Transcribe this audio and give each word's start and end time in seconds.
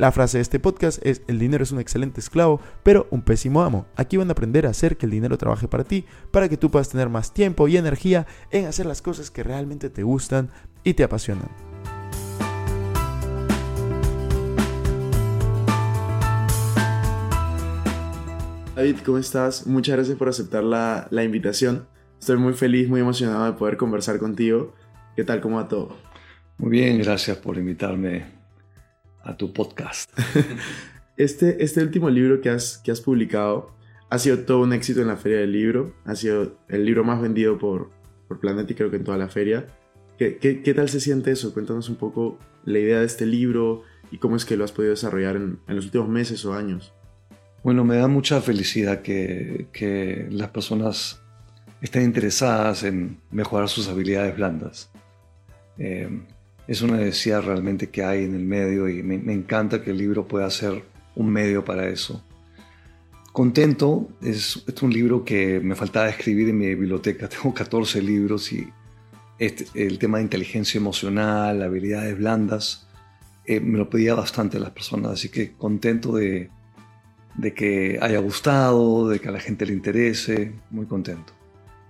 La 0.00 0.12
frase 0.12 0.38
de 0.38 0.42
este 0.42 0.58
podcast 0.58 1.04
es 1.04 1.20
el 1.28 1.38
dinero 1.38 1.62
es 1.62 1.72
un 1.72 1.78
excelente 1.78 2.20
esclavo, 2.20 2.58
pero 2.82 3.06
un 3.10 3.20
pésimo 3.20 3.60
amo. 3.60 3.84
Aquí 3.96 4.16
van 4.16 4.30
a 4.30 4.32
aprender 4.32 4.64
a 4.64 4.70
hacer 4.70 4.96
que 4.96 5.04
el 5.04 5.12
dinero 5.12 5.36
trabaje 5.36 5.68
para 5.68 5.84
ti, 5.84 6.06
para 6.30 6.48
que 6.48 6.56
tú 6.56 6.70
puedas 6.70 6.88
tener 6.88 7.10
más 7.10 7.34
tiempo 7.34 7.68
y 7.68 7.76
energía 7.76 8.26
en 8.50 8.64
hacer 8.64 8.86
las 8.86 9.02
cosas 9.02 9.30
que 9.30 9.42
realmente 9.42 9.90
te 9.90 10.02
gustan 10.02 10.48
y 10.84 10.94
te 10.94 11.04
apasionan. 11.04 11.50
David, 18.74 19.00
¿cómo 19.04 19.18
estás? 19.18 19.66
Muchas 19.66 19.96
gracias 19.96 20.16
por 20.16 20.30
aceptar 20.30 20.64
la, 20.64 21.08
la, 21.10 21.24
invitación. 21.24 21.86
Estoy 22.18 22.38
muy 22.38 22.54
feliz, 22.54 22.88
muy 22.88 23.02
emocionado 23.02 23.44
de 23.44 23.52
poder 23.52 23.76
conversar 23.76 24.18
contigo. 24.18 24.72
¿Qué 25.14 25.24
tal? 25.24 25.42
¿Cómo 25.42 25.56
va 25.56 25.68
todo? 25.68 25.94
Muy 26.56 26.70
bien, 26.70 26.96
gracias 26.96 27.36
por 27.36 27.58
invitarme 27.58 28.39
a 29.22 29.36
tu 29.36 29.52
podcast. 29.52 30.10
este, 31.16 31.62
este 31.62 31.82
último 31.82 32.10
libro 32.10 32.40
que 32.40 32.50
has, 32.50 32.78
que 32.78 32.90
has 32.90 33.00
publicado 33.00 33.74
ha 34.08 34.18
sido 34.18 34.40
todo 34.40 34.60
un 34.60 34.72
éxito 34.72 35.00
en 35.00 35.06
la 35.06 35.16
feria 35.16 35.38
del 35.38 35.52
libro. 35.52 35.94
Ha 36.04 36.16
sido 36.16 36.58
el 36.68 36.84
libro 36.84 37.04
más 37.04 37.20
vendido 37.20 37.58
por, 37.58 37.90
por 38.28 38.40
Planeta 38.40 38.72
y 38.72 38.74
creo 38.74 38.90
que 38.90 38.96
en 38.96 39.04
toda 39.04 39.18
la 39.18 39.28
feria. 39.28 39.66
¿Qué, 40.18 40.36
¿Qué, 40.38 40.62
qué, 40.62 40.74
tal 40.74 40.88
se 40.88 41.00
siente 41.00 41.30
eso? 41.30 41.54
Cuéntanos 41.54 41.88
un 41.88 41.96
poco 41.96 42.38
la 42.64 42.78
idea 42.78 43.00
de 43.00 43.06
este 43.06 43.24
libro 43.24 43.84
y 44.10 44.18
cómo 44.18 44.36
es 44.36 44.44
que 44.44 44.56
lo 44.56 44.64
has 44.64 44.72
podido 44.72 44.90
desarrollar 44.90 45.36
en, 45.36 45.60
en 45.66 45.76
los 45.76 45.86
últimos 45.86 46.08
meses 46.08 46.44
o 46.44 46.54
años. 46.54 46.92
Bueno, 47.62 47.84
me 47.84 47.96
da 47.96 48.08
mucha 48.08 48.40
felicidad 48.40 49.02
que, 49.02 49.68
que, 49.72 50.26
las 50.30 50.48
personas 50.48 51.22
estén 51.82 52.04
interesadas 52.04 52.84
en 52.84 53.20
mejorar 53.30 53.68
sus 53.68 53.88
habilidades 53.88 54.34
blandas. 54.34 54.90
Eh, 55.78 56.08
es 56.70 56.82
una 56.82 56.96
necesidad 56.96 57.42
realmente 57.42 57.88
que 57.88 58.04
hay 58.04 58.24
en 58.24 58.34
el 58.34 58.44
medio 58.44 58.88
y 58.88 59.02
me, 59.02 59.32
encanta 59.32 59.82
que 59.82 59.90
el 59.90 59.98
libro 59.98 60.26
pueda 60.28 60.48
ser 60.50 60.84
un 61.16 61.28
medio 61.28 61.64
para 61.64 61.88
eso. 61.88 62.24
Contento 63.32 64.08
es, 64.22 64.62
es, 64.66 64.82
un 64.82 64.92
libro 64.92 65.24
que 65.24 65.60
me 65.60 65.74
faltaba 65.74 66.08
escribir 66.08 66.48
en 66.48 66.58
mi 66.58 66.66
biblioteca. 66.68 67.28
Tengo 67.28 67.52
14 67.52 68.00
libros 68.00 68.52
y 68.52 68.68
este, 69.38 69.66
el 69.74 69.98
tema 69.98 70.18
de 70.18 70.24
inteligencia 70.24 70.78
emocional, 70.78 71.62
habilidades 71.62 72.16
blandas, 72.16 72.86
eh, 73.44 73.60
me 73.60 73.76
lo 73.76 73.90
pedía 73.90 74.14
bastante 74.14 74.58
las 74.60 74.70
personas, 74.70 75.12
así 75.12 75.28
que 75.28 75.52
contento 75.52 76.14
de 76.14 76.50
de 77.34 77.54
que 77.54 77.98
haya 78.00 78.18
gustado, 78.18 79.08
de 79.08 79.20
que 79.20 79.28
a 79.28 79.32
la 79.32 79.40
gente 79.40 79.66
le 79.66 79.72
interese, 79.72 80.52
muy 80.70 80.86
contento. 80.86 81.32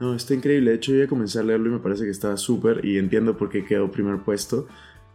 No, 0.01 0.15
está 0.15 0.35
increíble. 0.35 0.71
De 0.71 0.77
hecho, 0.77 0.93
yo 0.93 1.05
ya 1.05 1.09
comencé 1.09 1.39
a 1.39 1.43
leerlo 1.43 1.69
y 1.69 1.73
me 1.73 1.79
parece 1.79 2.05
que 2.05 2.11
está 2.11 2.37
súper 2.37 2.85
y 2.85 2.99
entiendo 2.99 3.37
por 3.37 3.51
qué 3.51 3.65
quedó 3.65 3.91
primer 3.91 4.21
puesto 4.21 4.67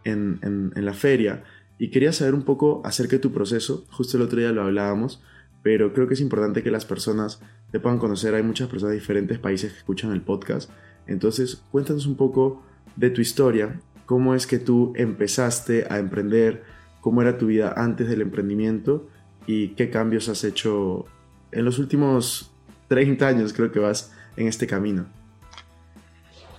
en, 0.04 0.38
en, 0.42 0.72
en, 0.74 0.84
la 0.84 0.94
feria. 0.94 1.42
Y 1.78 1.90
quería 1.90 2.12
saber 2.12 2.34
un 2.34 2.42
poco 2.42 2.80
acerca 2.84 3.16
de 3.16 3.18
tu 3.18 3.32
proceso. 3.32 3.84
Justo 3.90 4.16
el 4.16 4.22
otro 4.22 4.38
día 4.38 4.52
lo 4.52 4.62
hablábamos, 4.62 5.22
pero 5.62 5.92
creo 5.92 6.06
que 6.06 6.14
es 6.14 6.20
importante 6.20 6.62
que 6.62 6.70
las 6.70 6.86
personas 6.86 7.40
te 7.72 7.80
puedan 7.80 7.98
conocer. 7.98 8.34
Hay 8.34 8.44
muchas 8.44 8.68
personas 8.68 8.92
de 8.92 9.00
diferentes 9.00 9.38
países 9.38 9.72
que 9.72 9.78
escuchan 9.78 10.12
el 10.12 10.22
podcast. 10.22 10.70
Entonces, 11.06 11.62
cuéntanos 11.72 12.06
un 12.06 12.16
poco 12.16 12.62
de 12.94 13.10
tu 13.10 13.20
historia. 13.20 13.80
¿Cómo 14.06 14.34
es 14.34 14.46
que 14.46 14.58
tú 14.58 14.92
empezaste 14.96 15.86
a 15.90 15.98
emprender? 15.98 16.62
¿Cómo 17.00 17.22
era 17.22 17.38
tu 17.38 17.46
vida 17.46 17.74
antes 17.76 18.08
del 18.08 18.22
emprendimiento? 18.22 19.08
y 19.46 19.68
qué 19.68 19.90
cambios 19.90 20.28
has 20.28 20.44
hecho 20.44 21.06
en 21.52 21.64
los 21.64 21.78
últimos 21.78 22.50
30 22.88 23.26
años, 23.26 23.52
creo 23.52 23.72
que 23.72 23.78
vas 23.78 24.12
en 24.36 24.48
este 24.48 24.66
camino. 24.66 25.06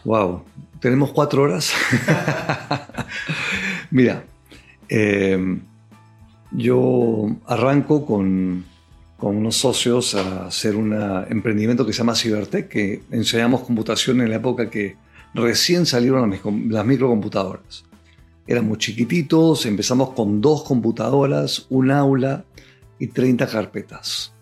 Wow, 0.04 0.44
tenemos 0.80 1.12
cuatro 1.12 1.44
horas. 1.44 1.74
Mira, 3.92 4.24
eh, 4.90 5.60
yo 6.52 7.36
arranco 7.46 8.06
con, 8.06 8.66
con, 9.18 9.36
unos 9.36 9.58
socios 9.58 10.16
a 10.16 10.48
hacer 10.48 10.76
un 10.76 10.94
emprendimiento 11.30 11.86
que 11.86 11.94
se 11.94 12.00
llama 12.00 12.16
Cibertech, 12.16 12.68
que 12.70 13.04
enseñamos 13.12 13.62
computación 13.62 14.22
en 14.22 14.30
la 14.30 14.38
época 14.38 14.70
que 14.70 14.96
recién 15.34 15.86
salieron 15.86 16.30
las, 16.30 16.40
las 16.70 16.86
microcomputadoras. 16.86 17.84
Éramos 18.46 18.78
chiquititos, 18.78 19.66
empezamos 19.66 20.12
con 20.12 20.40
dos 20.40 20.64
computadoras, 20.64 21.66
un 21.70 21.92
aula, 21.92 22.46
y 23.00 23.08
30 23.08 23.48
carpetas 23.48 24.34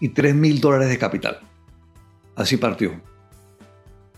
y 0.00 0.08
3 0.10 0.34
mil 0.34 0.60
dólares 0.60 0.88
de 0.88 0.98
capital. 0.98 1.40
Así 2.36 2.56
partió. 2.56 2.92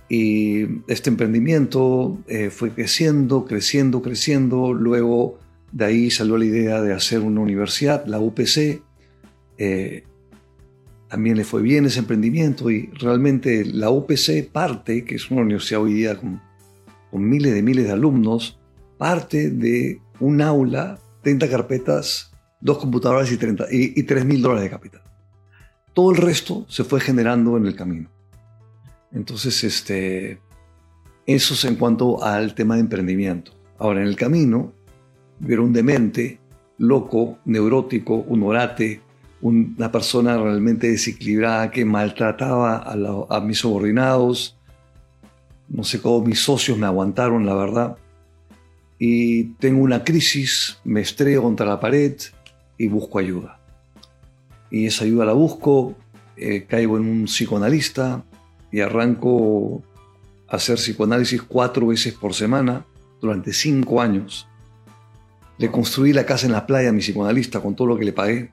Y 0.08 0.82
este 0.86 1.10
emprendimiento 1.10 2.18
eh, 2.28 2.50
fue 2.50 2.70
creciendo, 2.70 3.44
creciendo, 3.44 4.02
creciendo. 4.02 4.72
Luego 4.72 5.38
de 5.72 5.84
ahí 5.84 6.10
salió 6.10 6.38
la 6.38 6.44
idea 6.44 6.80
de 6.80 6.92
hacer 6.92 7.20
una 7.20 7.40
universidad, 7.40 8.06
la 8.06 8.20
UPC. 8.20 8.82
Eh, 9.58 10.04
también 11.08 11.36
le 11.36 11.44
fue 11.44 11.62
bien 11.62 11.86
ese 11.86 12.00
emprendimiento 12.00 12.70
y 12.70 12.86
realmente 12.98 13.64
la 13.64 13.90
UPC 13.90 14.50
parte, 14.50 15.04
que 15.04 15.16
es 15.16 15.30
una 15.30 15.42
universidad 15.42 15.82
hoy 15.82 15.94
día 15.94 16.16
con, 16.16 16.40
miles 17.12 17.54
de 17.54 17.62
miles 17.62 17.86
de 17.86 17.92
alumnos, 17.92 18.58
parte 18.98 19.50
de 19.50 20.00
un 20.20 20.42
aula, 20.42 20.98
30 21.22 21.48
carpetas 21.48 22.30
dos 22.60 22.78
computadoras 22.78 23.30
y, 23.32 23.38
30, 23.38 23.66
y, 23.70 23.98
y 23.98 24.02
3 24.02 24.24
mil 24.24 24.42
dólares 24.42 24.64
de 24.64 24.70
capital. 24.70 25.05
Todo 25.96 26.10
el 26.10 26.18
resto 26.18 26.66
se 26.68 26.84
fue 26.84 27.00
generando 27.00 27.56
en 27.56 27.64
el 27.64 27.74
camino. 27.74 28.10
Entonces, 29.12 29.64
este, 29.64 30.38
eso 31.24 31.54
es 31.54 31.64
en 31.64 31.76
cuanto 31.76 32.22
al 32.22 32.54
tema 32.54 32.74
de 32.74 32.82
emprendimiento. 32.82 33.52
Ahora, 33.78 34.02
en 34.02 34.08
el 34.08 34.14
camino, 34.14 34.74
hubiera 35.42 35.62
un 35.62 35.72
demente, 35.72 36.38
loco, 36.76 37.38
neurótico, 37.46 38.16
un 38.16 38.42
orate, 38.42 39.00
una 39.40 39.90
persona 39.90 40.36
realmente 40.36 40.90
desequilibrada 40.90 41.70
que 41.70 41.86
maltrataba 41.86 42.76
a, 42.76 43.36
a 43.36 43.40
mis 43.40 43.56
subordinados. 43.56 44.54
No 45.66 45.82
sé 45.82 46.02
cómo 46.02 46.26
mis 46.26 46.40
socios 46.40 46.76
me 46.76 46.84
aguantaron, 46.84 47.46
la 47.46 47.54
verdad. 47.54 47.96
Y 48.98 49.44
tengo 49.54 49.80
una 49.80 50.04
crisis, 50.04 50.76
me 50.84 51.00
estrello 51.00 51.40
contra 51.40 51.64
la 51.64 51.80
pared, 51.80 52.16
y 52.76 52.86
busco 52.86 53.18
ayuda. 53.18 53.60
Y 54.70 54.86
esa 54.86 55.04
ayuda 55.04 55.24
la 55.24 55.32
busco, 55.32 55.94
eh, 56.36 56.66
caigo 56.68 56.96
en 56.96 57.04
un 57.08 57.24
psicoanalista 57.24 58.24
y 58.70 58.80
arranco 58.80 59.82
a 60.48 60.56
hacer 60.56 60.76
psicoanálisis 60.76 61.42
cuatro 61.42 61.88
veces 61.88 62.14
por 62.14 62.34
semana 62.34 62.84
durante 63.20 63.52
cinco 63.52 64.00
años. 64.00 64.48
Le 65.58 65.70
construí 65.70 66.12
la 66.12 66.26
casa 66.26 66.46
en 66.46 66.52
la 66.52 66.66
playa 66.66 66.90
a 66.90 66.92
mi 66.92 67.00
psicoanalista 67.00 67.60
con 67.60 67.74
todo 67.74 67.88
lo 67.88 67.98
que 67.98 68.04
le 68.04 68.12
pagué. 68.12 68.50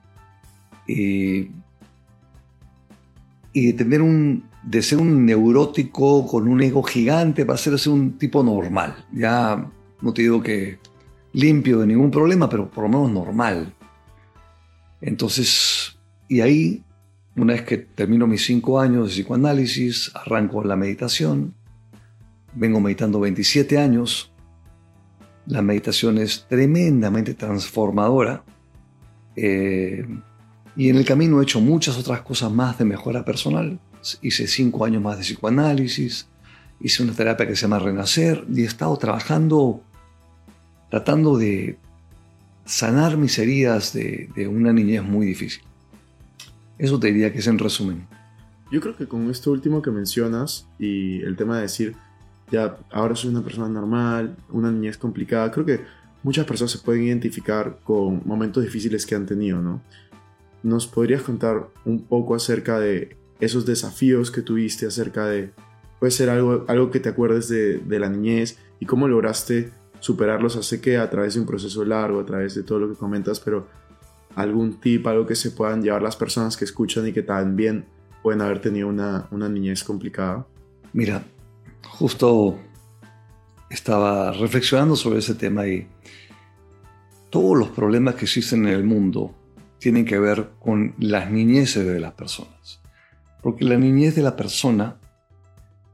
Y, 0.86 1.50
y 3.52 3.66
de 3.66 3.72
tener 3.72 4.02
un, 4.02 4.44
de 4.62 4.82
ser 4.82 4.98
un 4.98 5.26
neurótico 5.26 6.26
con 6.26 6.48
un 6.48 6.62
ego 6.62 6.82
gigante 6.82 7.44
para 7.44 7.58
ser 7.58 7.76
un 7.88 8.18
tipo 8.18 8.42
normal. 8.42 9.04
Ya 9.12 9.70
no 10.00 10.12
te 10.12 10.22
digo 10.22 10.42
que 10.42 10.78
limpio 11.32 11.80
de 11.80 11.86
ningún 11.86 12.10
problema, 12.10 12.48
pero 12.48 12.70
por 12.70 12.84
lo 12.84 12.88
menos 12.88 13.10
normal. 13.10 13.72
Entonces, 15.00 15.93
y 16.28 16.40
ahí, 16.40 16.82
una 17.36 17.54
vez 17.54 17.62
que 17.62 17.78
termino 17.78 18.26
mis 18.26 18.44
cinco 18.44 18.80
años 18.80 19.08
de 19.08 19.14
psicoanálisis, 19.14 20.10
arranco 20.14 20.62
la 20.64 20.76
meditación. 20.76 21.54
Vengo 22.54 22.80
meditando 22.80 23.20
27 23.20 23.78
años. 23.78 24.32
La 25.46 25.60
meditación 25.60 26.18
es 26.18 26.46
tremendamente 26.48 27.34
transformadora. 27.34 28.44
Eh, 29.36 30.06
y 30.76 30.88
en 30.88 30.96
el 30.96 31.04
camino 31.04 31.40
he 31.40 31.44
hecho 31.44 31.60
muchas 31.60 31.96
otras 31.98 32.22
cosas 32.22 32.50
más 32.50 32.78
de 32.78 32.84
mejora 32.84 33.24
personal. 33.24 33.78
Hice 34.22 34.46
cinco 34.46 34.84
años 34.84 35.02
más 35.02 35.16
de 35.16 35.24
psicoanálisis, 35.24 36.28
hice 36.80 37.02
una 37.02 37.14
terapia 37.14 37.46
que 37.46 37.56
se 37.56 37.62
llama 37.62 37.78
Renacer 37.78 38.44
y 38.52 38.62
he 38.62 38.64
estado 38.66 38.96
trabajando, 38.98 39.82
tratando 40.90 41.38
de 41.38 41.78
sanar 42.64 43.16
mis 43.16 43.38
heridas 43.38 43.92
de, 43.92 44.28
de, 44.34 44.48
una 44.48 44.72
niñez 44.72 45.02
muy 45.02 45.26
difícil. 45.26 45.62
Eso 46.78 46.98
te 46.98 47.08
diría 47.08 47.32
que 47.32 47.38
es 47.38 47.46
en 47.46 47.58
resumen. 47.58 48.06
Yo 48.70 48.80
creo 48.80 48.96
que 48.96 49.06
con 49.06 49.30
esto 49.30 49.52
último 49.52 49.82
que 49.82 49.90
mencionas 49.90 50.66
y 50.78 51.20
el 51.22 51.36
tema 51.36 51.56
de 51.56 51.62
decir, 51.62 51.94
ya, 52.50 52.76
ahora 52.90 53.14
soy 53.14 53.30
una 53.30 53.42
persona 53.42 53.68
normal, 53.68 54.36
una 54.50 54.70
niñez 54.72 54.98
complicada, 54.98 55.50
creo 55.50 55.66
que 55.66 55.80
muchas 56.22 56.46
personas 56.46 56.72
se 56.72 56.78
pueden 56.78 57.04
identificar 57.04 57.78
con 57.84 58.22
momentos 58.24 58.64
difíciles 58.64 59.06
que 59.06 59.14
han 59.14 59.26
tenido, 59.26 59.60
¿no? 59.60 59.82
¿Nos 60.62 60.86
podrías 60.86 61.22
contar 61.22 61.68
un 61.84 62.02
poco 62.04 62.34
acerca 62.34 62.80
de 62.80 63.16
esos 63.38 63.66
desafíos 63.66 64.30
que 64.30 64.42
tuviste, 64.42 64.86
acerca 64.86 65.26
de 65.26 65.52
puede 66.00 66.10
ser 66.10 66.30
algo, 66.30 66.64
algo 66.68 66.90
que 66.90 67.00
te 67.00 67.08
acuerdes 67.10 67.48
de, 67.48 67.78
de 67.78 67.98
la 67.98 68.08
niñez 68.08 68.58
y 68.80 68.86
cómo 68.86 69.08
lograste 69.08 69.72
superarlos. 70.00 70.54
Sé 70.66 70.80
que 70.80 70.98
a 70.98 71.08
través 71.08 71.34
de 71.34 71.40
un 71.40 71.46
proceso 71.46 71.84
largo, 71.84 72.20
a 72.20 72.26
través 72.26 72.54
de 72.54 72.62
todo 72.62 72.78
lo 72.78 72.88
que 72.90 72.94
comentas, 72.94 73.40
pero 73.40 73.66
algún 74.34 74.80
tip, 74.80 75.06
algo 75.06 75.26
que 75.26 75.34
se 75.34 75.50
puedan 75.50 75.82
llevar 75.82 76.02
las 76.02 76.16
personas 76.16 76.56
que 76.56 76.64
escuchan 76.64 77.06
y 77.06 77.12
que 77.12 77.22
también 77.22 77.86
pueden 78.22 78.40
haber 78.40 78.60
tenido 78.60 78.88
una, 78.88 79.28
una 79.30 79.48
niñez 79.48 79.84
complicada. 79.84 80.46
Mira, 80.92 81.24
justo 81.82 82.58
estaba 83.70 84.32
reflexionando 84.32 84.96
sobre 84.96 85.18
ese 85.18 85.34
tema 85.34 85.66
y 85.66 85.86
todos 87.30 87.58
los 87.58 87.68
problemas 87.68 88.14
que 88.14 88.24
existen 88.26 88.66
en 88.66 88.74
el 88.74 88.84
mundo 88.84 89.34
tienen 89.78 90.04
que 90.04 90.18
ver 90.18 90.50
con 90.60 90.94
las 90.98 91.30
niñeces 91.30 91.84
de 91.84 92.00
las 92.00 92.12
personas. 92.12 92.80
Porque 93.42 93.64
la 93.64 93.76
niñez 93.76 94.14
de 94.14 94.22
la 94.22 94.36
persona 94.36 94.96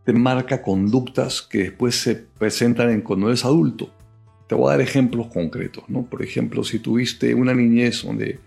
te 0.05 0.13
marca 0.13 0.63
conductas 0.63 1.43
que 1.43 1.59
después 1.59 1.97
se 2.01 2.15
presentan 2.15 2.91
en 2.91 3.01
cuando 3.01 3.29
eres 3.29 3.45
adulto. 3.45 3.91
Te 4.51 4.57
voy 4.57 4.67
a 4.67 4.71
dar 4.73 4.81
ejemplos 4.81 5.29
concretos, 5.29 5.85
¿no? 5.87 6.03
Por 6.03 6.25
ejemplo, 6.25 6.65
si 6.65 6.81
tuviste 6.81 7.33
una 7.37 7.55
niñez 7.55 8.03
donde 8.03 8.41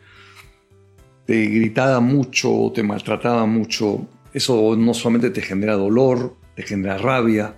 te 1.25 1.45
gritaba 1.45 2.01
mucho, 2.01 2.73
te 2.75 2.83
maltrataba 2.83 3.45
mucho, 3.45 4.05
eso 4.33 4.75
no 4.75 4.93
solamente 4.93 5.29
te 5.29 5.41
genera 5.41 5.75
dolor, 5.75 6.35
te 6.57 6.63
genera 6.63 6.97
rabia. 6.97 7.55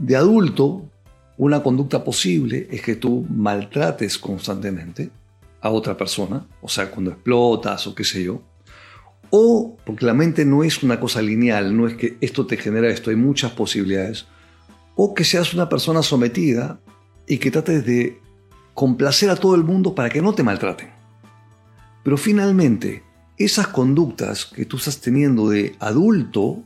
De 0.00 0.16
adulto, 0.16 0.90
una 1.36 1.62
conducta 1.62 2.02
posible 2.02 2.66
es 2.72 2.82
que 2.82 2.96
tú 2.96 3.24
maltrates 3.30 4.18
constantemente 4.18 5.10
a 5.60 5.70
otra 5.70 5.96
persona, 5.96 6.44
o 6.60 6.68
sea, 6.68 6.90
cuando 6.90 7.12
explotas 7.12 7.86
o 7.86 7.94
qué 7.94 8.02
sé 8.02 8.24
yo, 8.24 8.42
o 9.30 9.76
porque 9.86 10.06
la 10.06 10.14
mente 10.14 10.44
no 10.44 10.64
es 10.64 10.82
una 10.82 10.98
cosa 10.98 11.22
lineal, 11.22 11.76
no 11.76 11.86
es 11.86 11.94
que 11.94 12.16
esto 12.20 12.46
te 12.46 12.56
genera 12.56 12.88
esto, 12.88 13.10
hay 13.10 13.16
muchas 13.16 13.52
posibilidades, 13.52 14.26
o 14.96 15.14
que 15.14 15.22
seas 15.22 15.54
una 15.54 15.68
persona 15.68 16.02
sometida 16.02 16.80
y 17.28 17.38
que 17.38 17.50
trates 17.50 17.84
de 17.84 18.20
complacer 18.74 19.30
a 19.30 19.36
todo 19.36 19.54
el 19.54 19.64
mundo 19.64 19.94
para 19.94 20.08
que 20.08 20.22
no 20.22 20.32
te 20.34 20.42
maltraten. 20.42 20.88
Pero 22.02 22.16
finalmente, 22.16 23.02
esas 23.36 23.68
conductas 23.68 24.46
que 24.46 24.64
tú 24.64 24.78
estás 24.78 25.00
teniendo 25.00 25.48
de 25.48 25.76
adulto 25.78 26.62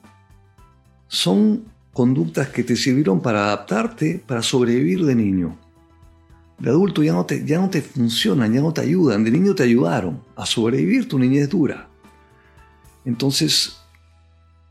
son 1.09 1.65
conductas 1.93 2.49
que 2.49 2.65
te 2.65 2.77
sirvieron 2.77 3.21
para 3.21 3.45
adaptarte, 3.47 4.23
para 4.27 4.43
sobrevivir 4.43 5.05
de 5.05 5.15
niño. 5.15 5.59
De 6.59 6.71
adulto 6.71 7.03
ya 7.03 7.13
no 7.13 7.27
te, 7.27 7.45
ya 7.45 7.59
no 7.59 7.69
te 7.69 7.83
funcionan, 7.83 8.53
ya 8.53 8.61
no 8.61 8.73
te 8.73 8.83
ayudan. 8.83 9.25
De 9.25 9.31
niño 9.31 9.55
te 9.55 9.65
ayudaron 9.65 10.23
a 10.37 10.47
sobrevivir 10.47 11.09
tu 11.09 11.19
niñez 11.19 11.51
dura. 11.51 11.89
Entonces, 13.05 13.79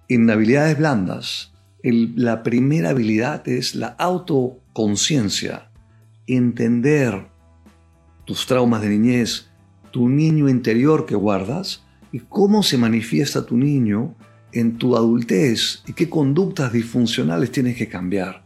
en 0.08 0.30
habilidades 0.30 0.78
blandas, 0.78 1.52
la 1.84 2.44
primera 2.44 2.92
habilidad 2.92 3.48
es 3.48 3.76
la 3.76 3.88
autoconciencia, 3.88 5.71
entender 6.28 7.28
tus 8.26 8.46
traumas 8.46 8.82
de 8.82 8.90
niñez, 8.90 9.50
tu 9.92 10.10
niño 10.10 10.48
interior 10.48 11.06
que 11.06 11.16
guardas 11.16 11.84
y 12.12 12.20
cómo 12.20 12.64
se 12.64 12.78
manifiesta 12.78 13.46
tu 13.46 13.58
niño 13.58 14.16
en 14.52 14.78
tu 14.78 14.96
adultez 14.96 15.84
y 15.88 15.94
qué 15.94 16.10
conductas 16.10 16.74
disfuncionales 16.74 17.52
tienes 17.52 17.78
que 17.78 17.88
cambiar. 17.88 18.44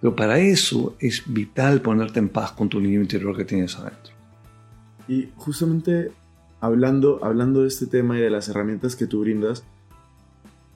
Pero 0.00 0.14
para 0.14 0.38
eso 0.38 0.96
es 1.00 1.22
vital 1.26 1.82
ponerte 1.82 2.18
en 2.18 2.28
paz 2.28 2.52
con 2.52 2.68
tu 2.68 2.80
niño 2.80 3.00
interior 3.00 3.36
que 3.36 3.44
tienes 3.44 3.76
adentro. 3.76 4.14
Y 5.08 5.30
justamente 5.36 6.12
hablando, 6.60 7.24
hablando 7.24 7.62
de 7.62 7.68
este 7.68 7.86
tema 7.86 8.18
y 8.18 8.20
de 8.20 8.30
las 8.30 8.48
herramientas 8.48 8.94
que 8.94 9.06
tú 9.06 9.20
brindas, 9.20 9.64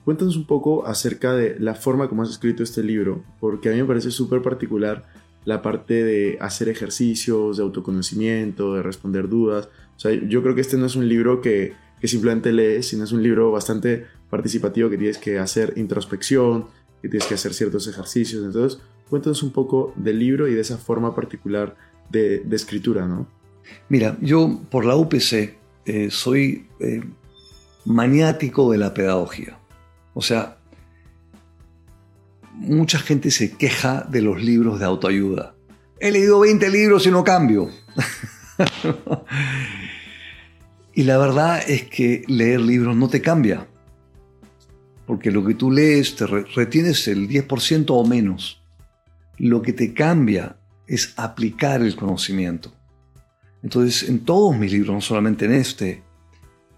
cuéntanos 0.03 0.35
un 0.35 0.45
poco 0.45 0.85
acerca 0.85 1.33
de 1.33 1.57
la 1.59 1.75
forma 1.75 2.09
como 2.09 2.23
has 2.23 2.31
escrito 2.31 2.63
este 2.63 2.83
libro, 2.83 3.23
porque 3.39 3.69
a 3.69 3.71
mí 3.71 3.77
me 3.77 3.85
parece 3.87 4.11
súper 4.11 4.41
particular 4.41 5.05
la 5.45 5.61
parte 5.61 6.03
de 6.03 6.37
hacer 6.39 6.69
ejercicios, 6.69 7.57
de 7.57 7.63
autoconocimiento, 7.63 8.75
de 8.75 8.83
responder 8.83 9.29
dudas. 9.29 9.69
O 9.95 9.99
sea, 9.99 10.11
yo 10.11 10.41
creo 10.41 10.55
que 10.55 10.61
este 10.61 10.77
no 10.77 10.85
es 10.85 10.95
un 10.95 11.07
libro 11.07 11.41
que, 11.41 11.73
que 11.99 12.07
simplemente 12.07 12.51
lees, 12.51 12.87
sino 12.87 13.03
es 13.03 13.11
un 13.11 13.23
libro 13.23 13.51
bastante 13.51 14.05
participativo 14.29 14.89
que 14.89 14.97
tienes 14.97 15.17
que 15.17 15.39
hacer 15.39 15.73
introspección, 15.77 16.65
que 17.01 17.09
tienes 17.09 17.27
que 17.27 17.35
hacer 17.35 17.53
ciertos 17.53 17.87
ejercicios. 17.87 18.43
Entonces, 18.43 18.79
cuéntanos 19.09 19.43
un 19.43 19.51
poco 19.51 19.93
del 19.95 20.19
libro 20.19 20.47
y 20.47 20.53
de 20.53 20.61
esa 20.61 20.77
forma 20.77 21.13
particular 21.13 21.75
de, 22.09 22.43
escritura, 22.51 23.05
¿no? 23.07 23.27
Mira, 23.89 24.17
yo 24.21 24.61
por 24.69 24.85
la 24.85 24.95
UPC 24.95 25.55
eh, 25.85 26.09
soy 26.11 26.67
eh, 26.79 27.01
maniático 27.85 28.71
de 28.71 28.77
la 28.77 28.93
pedagogía. 28.93 29.57
O 30.13 30.21
sea, 30.21 30.57
mucha 32.53 32.99
gente 32.99 33.31
se 33.31 33.51
queja 33.51 34.05
de 34.09 34.21
los 34.21 34.41
libros 34.41 34.79
de 34.79 34.85
autoayuda. 34.85 35.55
He 35.99 36.11
leído 36.11 36.39
20 36.39 36.69
libros 36.69 37.07
y 37.07 37.11
no 37.11 37.23
cambio. 37.23 37.69
y 40.93 41.03
la 41.03 41.17
verdad 41.17 41.63
es 41.67 41.83
que 41.83 42.23
leer 42.27 42.61
libros 42.61 42.95
no 42.95 43.09
te 43.09 43.21
cambia. 43.21 43.67
Porque 45.05 45.31
lo 45.31 45.45
que 45.45 45.53
tú 45.53 45.71
lees 45.71 46.15
te 46.15 46.25
retienes 46.25 47.07
el 47.07 47.27
10% 47.27 47.85
o 47.89 48.05
menos. 48.05 48.61
Lo 49.37 49.61
que 49.61 49.73
te 49.73 49.93
cambia 49.93 50.57
es 50.87 51.13
aplicar 51.17 51.81
el 51.81 51.95
conocimiento. 51.95 52.73
Entonces, 53.63 54.09
en 54.09 54.19
todos 54.19 54.57
mis 54.57 54.71
libros, 54.71 54.93
no 54.93 55.01
solamente 55.01 55.45
en 55.45 55.53
este, 55.53 56.03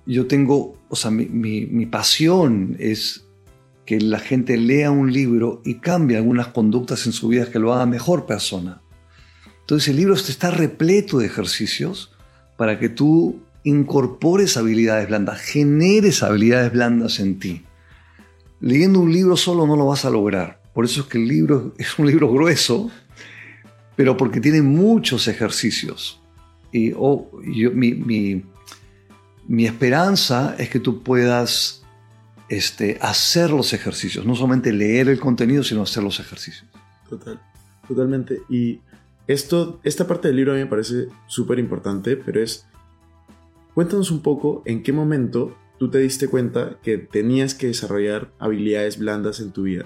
yo 0.06 0.28
tengo, 0.28 0.78
o 0.88 0.96
sea, 0.96 1.12
mi, 1.12 1.26
mi, 1.26 1.86
pasión 1.88 2.78
es 2.80 3.26
que 3.86 4.00
la 4.00 4.20
gente 4.20 4.58
lea 4.58 4.92
un 4.92 5.12
libro 5.14 5.62
y 5.64 5.76
cambie 5.76 6.18
algunas 6.18 6.48
conductas 6.48 7.06
en 7.06 7.12
su 7.12 7.28
vida 7.28 7.52
que 7.52 7.60
lo 7.60 7.74
haga 7.74 7.86
mejor 7.86 8.26
persona. 8.26 8.82
Entonces 9.62 9.90
el 9.90 9.98
libro 9.98 10.14
está 10.14 10.52
repleto 10.52 11.20
de 11.20 11.26
ejercicios 11.26 12.12
para 12.58 12.80
que 12.80 12.90
tú 12.90 13.42
incorpores 13.64 14.58
habilidades 14.58 15.08
blandas, 15.08 15.42
generes 15.42 16.24
habilidades 16.24 16.72
blandas 16.72 17.20
en 17.20 17.40
ti. 17.40 17.64
Leyendo 18.60 19.00
un 19.00 19.12
libro 19.12 19.36
solo 19.36 19.68
no 19.68 19.76
lo 19.76 19.88
vas 19.88 20.06
a 20.06 20.10
lograr. 20.10 20.62
Por 20.74 20.86
eso 20.86 21.02
es 21.02 21.08
que 21.08 21.18
el 21.18 21.28
libro 21.28 21.74
es 21.78 21.98
un 21.98 22.08
libro 22.08 22.32
grueso, 22.32 22.92
pero 23.96 24.16
porque 24.16 24.40
tiene 24.40 24.62
muchos 24.62 25.28
ejercicios. 25.28 26.22
Y 26.72 26.92
oh, 26.96 27.30
mi, 27.74 28.44
esperanza 29.66 30.56
es 30.60 30.70
que 30.70 30.80
tú 30.80 31.02
puedas 31.04 31.85
este, 32.50 32.98
hacer 33.02 33.52
los 33.52 33.74
ejercicios, 33.74 34.26
no 34.26 34.36
solamente 34.36 34.72
leer 34.72 35.10
el 35.10 35.20
contenido, 35.20 35.64
sino 35.64 35.82
hacer 35.82 36.04
los 36.04 36.20
ejercicios. 36.20 36.66
Total, 37.10 37.40
totalmente. 37.88 38.42
Y 38.50 38.82
esto, 39.28 39.80
esta 39.84 40.08
parte 40.08 40.28
del 40.28 40.38
libro 40.38 40.52
a 40.52 40.56
mí 40.56 40.62
me 40.62 40.70
parece 40.70 41.08
súper 41.28 41.60
importante, 41.60 42.18
pero 42.18 42.42
es, 42.42 42.68
cuéntanos 43.74 44.12
un 44.12 44.22
poco 44.22 44.62
en 44.66 44.84
qué 44.84 44.94
momento 44.94 45.56
tú 45.78 45.90
te 45.90 46.00
diste 46.00 46.28
cuenta 46.28 46.78
que 46.84 46.98
tenías 46.98 47.54
que 47.54 47.68
desarrollar 47.68 48.32
habilidades 48.40 48.98
blandas 49.00 49.40
en 49.40 49.52
tu 49.52 49.64
vida. 49.64 49.86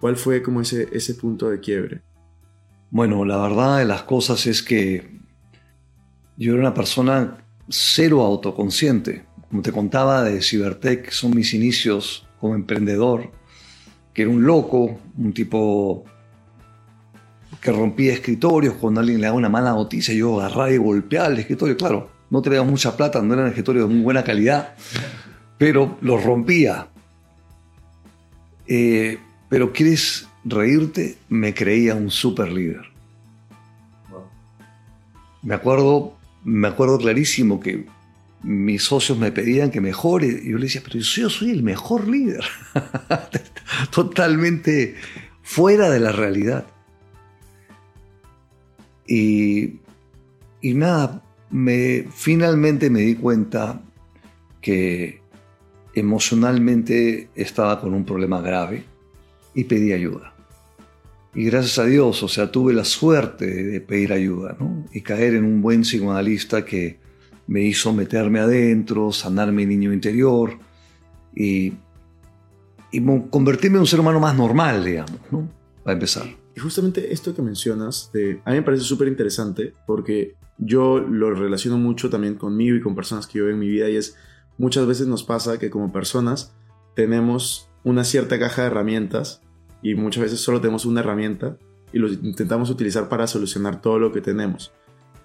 ¿Cuál 0.00 0.16
fue 0.16 0.42
como 0.42 0.60
ese, 0.60 0.88
ese 0.92 1.14
punto 1.14 1.48
de 1.48 1.60
quiebre? 1.60 2.02
Bueno, 2.90 3.24
la 3.24 3.36
verdad 3.38 3.78
de 3.78 3.84
las 3.84 4.02
cosas 4.02 4.46
es 4.46 4.62
que 4.62 5.20
yo 6.36 6.52
era 6.52 6.60
una 6.60 6.74
persona 6.74 7.44
cero 7.68 8.22
autoconsciente. 8.22 9.24
Como 9.52 9.60
te 9.60 9.70
contaba 9.70 10.24
de 10.24 10.40
Cibertech, 10.40 11.10
son 11.10 11.36
mis 11.36 11.52
inicios 11.52 12.26
como 12.40 12.54
emprendedor, 12.54 13.30
que 14.14 14.22
era 14.22 14.30
un 14.30 14.46
loco, 14.46 14.98
un 15.18 15.34
tipo 15.34 16.06
que 17.60 17.70
rompía 17.70 18.14
escritorios 18.14 18.76
cuando 18.76 19.00
alguien 19.00 19.20
le 19.20 19.26
daba 19.26 19.36
una 19.36 19.50
mala 19.50 19.72
noticia, 19.72 20.14
yo 20.14 20.40
agarraba 20.40 20.70
y 20.70 20.78
golpeaba 20.78 21.26
el 21.26 21.38
escritorio. 21.38 21.76
Claro, 21.76 22.08
no 22.30 22.40
tenía 22.40 22.62
mucha 22.62 22.96
plata, 22.96 23.20
no 23.20 23.34
eran 23.34 23.48
escritorios 23.48 23.90
de 23.90 23.94
muy 23.94 24.02
buena 24.02 24.24
calidad, 24.24 24.74
pero 25.58 25.98
los 26.00 26.24
rompía. 26.24 26.88
Eh, 28.66 29.18
pero 29.50 29.70
¿quieres 29.70 30.28
reírte? 30.46 31.18
Me 31.28 31.52
creía 31.52 31.94
un 31.94 32.10
super 32.10 32.50
líder. 32.50 32.86
Me 35.42 35.54
acuerdo 35.54 36.16
me 36.44 36.68
acuerdo 36.68 36.96
clarísimo 36.98 37.60
que 37.60 37.86
mis 38.42 38.82
socios 38.82 39.18
me 39.18 39.32
pedían 39.32 39.70
que 39.70 39.80
mejore 39.80 40.26
y 40.26 40.50
yo 40.50 40.58
le 40.58 40.64
decía, 40.64 40.82
pero 40.84 40.98
yo 40.98 41.30
soy 41.30 41.50
el 41.50 41.62
mejor 41.62 42.08
líder. 42.08 42.44
Totalmente 43.90 44.96
fuera 45.42 45.90
de 45.90 46.00
la 46.00 46.12
realidad. 46.12 46.66
Y, 49.06 49.80
y 50.60 50.74
nada, 50.74 51.22
me, 51.50 52.06
finalmente 52.12 52.90
me 52.90 53.00
di 53.00 53.14
cuenta 53.14 53.82
que 54.60 55.20
emocionalmente 55.94 57.28
estaba 57.34 57.80
con 57.80 57.94
un 57.94 58.04
problema 58.04 58.40
grave 58.40 58.84
y 59.54 59.64
pedí 59.64 59.92
ayuda. 59.92 60.34
Y 61.34 61.44
gracias 61.44 61.78
a 61.78 61.84
Dios, 61.86 62.22
o 62.22 62.28
sea, 62.28 62.50
tuve 62.50 62.72
la 62.72 62.84
suerte 62.84 63.46
de 63.46 63.80
pedir 63.80 64.12
ayuda, 64.12 64.56
¿no? 64.58 64.84
Y 64.92 65.00
caer 65.00 65.34
en 65.34 65.44
un 65.44 65.62
buen 65.62 65.82
psicoanalista 65.82 66.64
que 66.64 67.01
me 67.46 67.62
hizo 67.62 67.92
meterme 67.92 68.40
adentro, 68.40 69.12
sanar 69.12 69.52
mi 69.52 69.66
niño 69.66 69.92
interior. 69.92 70.58
Y, 71.34 71.74
y 72.90 73.00
convertirme 73.30 73.76
en 73.76 73.80
un 73.80 73.86
ser 73.86 74.00
humano 74.00 74.20
más 74.20 74.36
normal, 74.36 74.84
digamos, 74.84 75.18
¿no? 75.30 75.48
Para 75.82 75.94
empezar. 75.94 76.26
Y 76.54 76.60
justamente 76.60 77.12
esto 77.12 77.34
que 77.34 77.42
mencionas, 77.42 78.10
de, 78.12 78.40
a 78.44 78.50
mí 78.50 78.56
me 78.56 78.62
parece 78.62 78.84
súper 78.84 79.08
interesante 79.08 79.72
porque 79.86 80.36
yo 80.58 80.98
lo 80.98 81.34
relaciono 81.34 81.78
mucho 81.78 82.10
también 82.10 82.34
conmigo 82.34 82.76
y 82.76 82.80
con 82.80 82.94
personas 82.94 83.26
que 83.26 83.38
yo 83.38 83.44
veo 83.44 83.54
en 83.54 83.58
mi 83.58 83.68
vida 83.68 83.88
y 83.88 83.96
es 83.96 84.16
muchas 84.58 84.86
veces 84.86 85.06
nos 85.06 85.24
pasa 85.24 85.58
que 85.58 85.70
como 85.70 85.92
personas 85.92 86.54
tenemos 86.94 87.68
una 87.84 88.04
cierta 88.04 88.38
caja 88.38 88.62
de 88.62 88.68
herramientas 88.68 89.40
y 89.82 89.94
muchas 89.94 90.24
veces 90.24 90.40
solo 90.40 90.60
tenemos 90.60 90.84
una 90.84 91.00
herramienta 91.00 91.56
y 91.92 91.98
lo 91.98 92.08
intentamos 92.08 92.70
utilizar 92.70 93.08
para 93.08 93.26
solucionar 93.26 93.80
todo 93.80 93.98
lo 93.98 94.12
que 94.12 94.20
tenemos. 94.20 94.72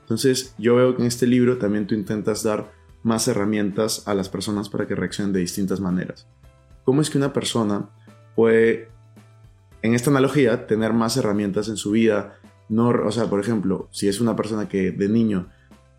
Entonces 0.07 0.55
yo 0.57 0.75
veo 0.77 0.95
que 0.95 1.01
en 1.01 1.07
este 1.09 1.27
libro 1.27 1.57
también 1.57 1.85
tú 1.85 1.93
intentas 1.93 2.41
dar 2.41 2.71
más 3.03 3.27
herramientas 3.27 4.07
a 4.07 4.13
las 4.13 4.29
personas 4.29 4.69
para 4.69 4.87
que 4.87 4.95
reaccionen 4.95 5.33
de 5.33 5.41
distintas 5.41 5.81
maneras. 5.81 6.27
¿Cómo 6.85 7.01
es 7.01 7.09
que 7.09 7.17
una 7.17 7.33
persona 7.33 7.89
puede, 8.33 8.87
en 9.81 9.93
esta 9.93 10.09
analogía, 10.09 10.65
tener 10.65 10.93
más 10.93 11.17
herramientas 11.17 11.67
en 11.67 11.75
su 11.75 11.91
vida? 11.91 12.39
No, 12.69 12.87
o 12.87 13.11
sea, 13.11 13.25
por 13.25 13.41
ejemplo, 13.41 13.89
si 13.91 14.07
es 14.07 14.21
una 14.21 14.33
persona 14.37 14.69
que 14.69 14.91
de 14.91 15.09
niño 15.09 15.49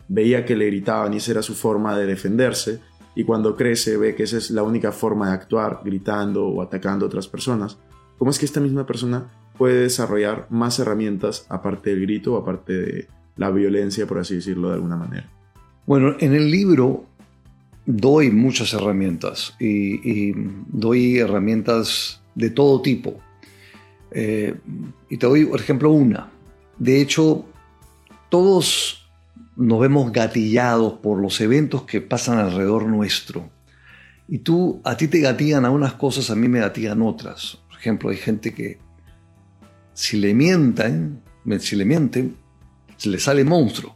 veía 0.07 0.43
que 0.43 0.55
le 0.55 0.65
gritaban 0.65 1.13
y 1.13 1.17
esa 1.17 1.29
era 1.29 1.43
su 1.43 1.53
forma 1.53 1.95
de 1.95 2.07
defenderse, 2.07 2.81
y 3.13 3.25
cuando 3.25 3.55
crece 3.55 3.97
ve 3.97 4.15
que 4.15 4.23
esa 4.23 4.37
es 4.37 4.49
la 4.49 4.63
única 4.63 4.91
forma 4.91 5.27
de 5.27 5.33
actuar, 5.35 5.81
gritando 5.85 6.47
o 6.47 6.63
atacando 6.63 7.05
a 7.05 7.09
otras 7.09 7.27
personas, 7.27 7.77
¿cómo 8.17 8.31
es 8.31 8.39
que 8.39 8.45
esta 8.45 8.59
misma 8.59 8.87
persona 8.87 9.29
puede 9.55 9.81
desarrollar 9.81 10.47
más 10.49 10.79
herramientas 10.79 11.45
aparte 11.49 11.91
del 11.91 12.01
grito 12.01 12.33
o 12.33 12.37
aparte 12.37 12.73
de 12.73 13.07
la 13.39 13.49
violencia, 13.51 14.05
por 14.05 14.19
así 14.19 14.35
decirlo 14.35 14.67
de 14.67 14.75
alguna 14.75 14.97
manera? 14.97 15.29
Bueno, 15.87 16.15
en 16.19 16.35
el 16.35 16.51
libro 16.51 17.05
doy 17.85 18.29
muchas 18.31 18.73
herramientas 18.73 19.55
y, 19.59 20.33
doy 20.67 21.19
herramientas 21.19 22.21
de 22.35 22.49
todo 22.49 22.81
tipo. 22.81 23.17
Eh, 24.11 24.55
y 25.09 25.17
te 25.17 25.25
doy, 25.25 25.45
por 25.45 25.59
ejemplo, 25.59 25.89
una. 25.89 26.29
De 26.77 26.99
hecho, 26.99 27.45
todos 28.27 29.09
nos 29.55 29.79
vemos 29.79 30.11
gatillados 30.11 30.93
por 30.99 31.19
los 31.19 31.39
eventos 31.39 31.83
que 31.83 32.01
pasan 32.01 32.39
alrededor 32.39 32.87
nuestro. 32.87 33.49
Y 34.27 34.39
tú, 34.39 34.81
a 34.83 34.97
ti 34.97 35.07
te 35.07 35.21
gatillan 35.21 35.63
algunas 35.63 35.93
cosas, 35.93 36.29
a 36.29 36.35
mí 36.35 36.49
me 36.49 36.59
gatillan 36.59 37.01
otras. 37.01 37.57
Por 37.69 37.77
ejemplo, 37.79 38.09
hay 38.09 38.17
gente 38.17 38.53
que 38.53 38.79
si 39.93 40.17
le 40.17 40.33
mienten, 40.33 41.21
si 41.59 41.77
le 41.77 41.85
mienten, 41.85 42.35
se 42.99 43.09
le 43.09 43.19
sale 43.19 43.43
monstruo. 43.43 43.95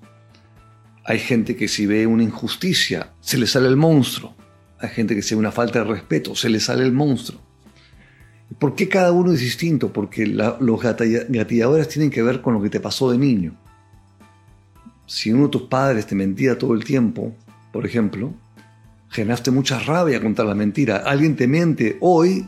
Hay 1.05 1.19
gente 1.19 1.55
que 1.55 1.67
si 1.67 1.85
ve 1.85 2.07
una 2.07 2.23
injusticia, 2.23 3.13
se 3.21 3.37
le 3.37 3.45
sale 3.45 3.67
el 3.67 3.77
monstruo. 3.77 4.33
Hay 4.79 4.89
gente 4.89 5.13
que 5.13 5.21
si 5.21 5.35
ve 5.35 5.39
una 5.39 5.51
falta 5.51 5.83
de 5.83 5.85
respeto, 5.85 6.35
se 6.35 6.49
le 6.49 6.59
sale 6.59 6.83
el 6.83 6.91
monstruo. 6.91 7.39
¿Por 8.57 8.73
qué 8.73 8.89
cada 8.89 9.11
uno 9.11 9.31
es 9.31 9.41
distinto? 9.41 9.93
Porque 9.93 10.25
los 10.25 10.81
gatilladores 10.81 11.87
tienen 11.87 12.09
que 12.09 12.23
ver 12.23 12.41
con 12.41 12.55
lo 12.55 12.63
que 12.63 12.71
te 12.71 12.79
pasó 12.79 13.11
de 13.11 13.19
niño 13.19 13.55
si 15.05 15.31
uno 15.31 15.43
de 15.43 15.49
tus 15.49 15.63
padres 15.63 16.07
te 16.07 16.15
mentía 16.15 16.57
todo 16.57 16.73
el 16.73 16.83
tiempo, 16.83 17.35
por 17.71 17.85
ejemplo, 17.85 18.33
generaste 19.09 19.51
mucha 19.51 19.79
rabia 19.79 20.21
contra 20.21 20.45
la 20.45 20.55
mentira. 20.55 20.97
Alguien 20.97 21.35
te 21.35 21.47
miente 21.47 21.97
hoy 22.01 22.47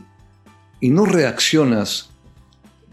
y 0.80 0.90
no 0.90 1.06
reaccionas. 1.06 2.10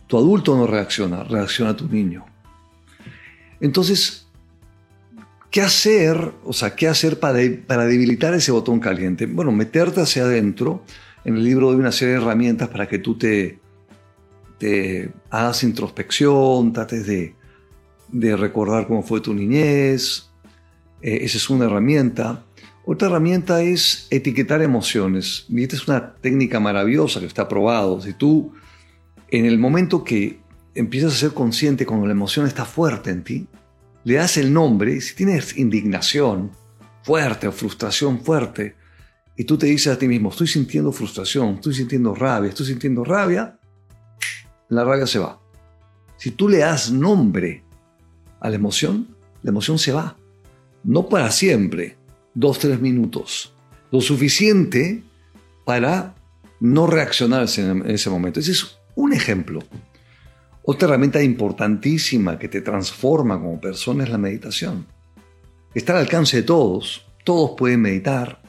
Tu 0.07 0.17
adulto 0.17 0.55
no 0.55 0.67
reacciona, 0.67 1.23
reacciona 1.23 1.75
tu 1.75 1.87
niño. 1.87 2.25
Entonces, 3.63 4.27
¿qué 5.49 5.61
hacer? 5.61 6.33
O 6.43 6.51
sea, 6.51 6.75
¿qué 6.75 6.89
hacer 6.89 7.17
para, 7.17 7.39
para 7.65 7.85
debilitar 7.85 8.33
ese 8.33 8.51
botón 8.51 8.81
caliente? 8.81 9.25
Bueno, 9.25 9.53
meterte 9.53 10.01
hacia 10.01 10.23
adentro. 10.23 10.83
En 11.23 11.37
el 11.37 11.45
libro 11.45 11.67
doy 11.71 11.79
una 11.79 11.93
serie 11.93 12.15
de 12.15 12.21
herramientas 12.21 12.67
para 12.67 12.89
que 12.89 12.99
tú 12.99 13.17
te, 13.17 13.59
hagas 15.29 15.63
introspección, 15.63 16.73
trates 16.73 17.07
de, 17.07 17.35
de 18.09 18.35
recordar 18.35 18.85
cómo 18.85 19.01
fue 19.01 19.21
tu 19.21 19.33
niñez. 19.33 20.29
Eh, 21.01 21.19
esa 21.21 21.37
es 21.37 21.49
una 21.49 21.63
herramienta. 21.63 22.43
Otra 22.83 23.07
herramienta 23.07 23.61
es 23.61 24.07
etiquetar 24.09 24.61
emociones. 24.61 25.45
Y 25.47 25.63
esta 25.63 25.77
es 25.77 25.87
una 25.87 26.15
técnica 26.15 26.59
maravillosa 26.59 27.21
que 27.21 27.27
está 27.27 27.47
probado. 27.47 28.01
Si 28.01 28.11
tú, 28.11 28.51
en 29.31 29.45
el 29.45 29.57
momento 29.57 30.03
que 30.03 30.42
empiezas 30.75 31.13
a 31.13 31.17
ser 31.17 31.33
consciente 31.33 31.85
cuando 31.85 32.05
la 32.05 32.13
emoción 32.13 32.47
está 32.47 32.65
fuerte 32.65 33.11
en 33.11 33.23
ti, 33.23 33.47
le 34.03 34.15
das 34.15 34.37
el 34.37 34.53
nombre. 34.53 34.99
Si 35.01 35.15
tienes 35.15 35.57
indignación 35.57 36.51
fuerte 37.03 37.47
o 37.47 37.51
frustración 37.51 38.21
fuerte, 38.21 38.75
y 39.35 39.45
tú 39.45 39.57
te 39.57 39.65
dices 39.65 39.93
a 39.93 39.97
ti 39.97 40.07
mismo, 40.07 40.29
estoy 40.29 40.47
sintiendo 40.47 40.91
frustración, 40.91 41.55
estoy 41.55 41.73
sintiendo 41.73 42.13
rabia, 42.13 42.49
estoy 42.49 42.67
sintiendo 42.67 43.03
rabia, 43.03 43.57
la 44.69 44.83
rabia 44.83 45.07
se 45.07 45.19
va. 45.19 45.39
Si 46.17 46.31
tú 46.31 46.47
le 46.47 46.59
das 46.59 46.91
nombre 46.91 47.63
a 48.39 48.49
la 48.49 48.55
emoción, 48.55 49.07
la 49.41 49.49
emoción 49.49 49.79
se 49.79 49.91
va. 49.91 50.15
No 50.83 51.09
para 51.09 51.31
siempre, 51.31 51.97
dos, 52.33 52.59
tres 52.59 52.79
minutos. 52.79 53.53
Lo 53.91 54.01
suficiente 54.01 55.03
para 55.65 56.15
no 56.59 56.87
reaccionar 56.87 57.47
en 57.57 57.89
ese 57.89 58.09
momento. 58.09 58.39
Ese 58.39 58.51
es 58.51 58.77
un 58.95 59.13
ejemplo. 59.13 59.59
Otra 60.65 60.87
herramienta 60.87 61.21
importantísima 61.21 62.39
que 62.39 62.47
te 62.47 62.61
transforma 62.61 63.37
como 63.39 63.59
persona 63.59 64.05
es 64.05 64.09
la 64.09 64.17
meditación. 64.17 64.85
Está 65.73 65.93
al 65.93 65.99
alcance 65.99 66.37
de 66.37 66.43
todos. 66.43 67.05
Todos 67.25 67.51
pueden 67.57 67.81
meditar. 67.81 68.41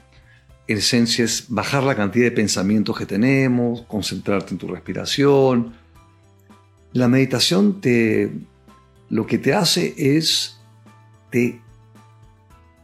En 0.69 0.79
esencia 0.79 1.25
es 1.25 1.47
bajar 1.49 1.83
la 1.83 1.97
cantidad 1.97 2.27
de 2.27 2.31
pensamientos 2.31 2.97
que 2.97 3.05
tenemos, 3.05 3.83
concentrarte 3.83 4.55
en 4.55 4.59
tu 4.59 4.69
respiración. 4.69 5.75
La 6.93 7.09
meditación 7.09 7.81
te, 7.81 8.31
lo 9.11 9.27
que 9.27 9.39
te 9.39 9.53
hace 9.53 9.95
es 9.97 10.61
te 11.31 11.61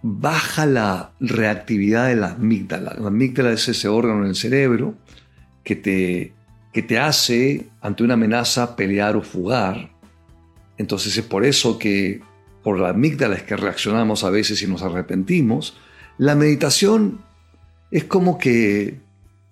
baja 0.02 0.66
la 0.66 1.12
reactividad 1.20 2.08
de 2.08 2.16
la 2.16 2.32
amígdala. 2.32 2.96
La 2.98 3.06
amígdala 3.06 3.52
es 3.52 3.68
ese 3.68 3.86
órgano 3.86 4.24
en 4.24 4.30
el 4.30 4.36
cerebro 4.36 4.94
que 5.62 5.76
te, 5.76 6.32
que 6.72 6.82
te 6.82 6.98
hace 6.98 7.68
ante 7.80 8.02
una 8.02 8.14
amenaza 8.14 8.76
pelear 8.76 9.16
o 9.16 9.22
fugar. 9.22 9.90
Entonces 10.78 11.16
es 11.16 11.24
por 11.24 11.44
eso 11.44 11.78
que 11.78 12.22
por 12.62 12.78
la 12.78 12.90
amígdala 12.90 13.36
es 13.36 13.42
que 13.42 13.56
reaccionamos 13.56 14.24
a 14.24 14.30
veces 14.30 14.62
y 14.62 14.66
nos 14.66 14.82
arrepentimos. 14.82 15.76
La 16.18 16.34
meditación 16.34 17.20
es 17.90 18.04
como 18.04 18.38
que 18.38 19.00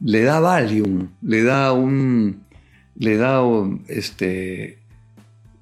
le 0.01 0.23
da 0.23 0.41
valium, 0.41 1.11
le 1.23 1.43
da 1.43 1.73
un, 1.73 2.45
le 2.97 3.17
da 3.17 3.43
este, 3.89 4.79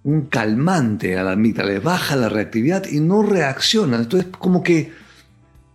un 0.03 0.23
calmante 0.27 1.17
a 1.19 1.25
la 1.25 1.33
amígdala, 1.33 1.73
le 1.73 1.79
baja 1.79 2.17
la 2.17 2.29
reactividad 2.29 2.87
y 2.91 3.01
no 3.01 3.23
reacciona. 3.23 3.97
Entonces, 3.97 4.29
como 4.39 4.63
que 4.63 4.93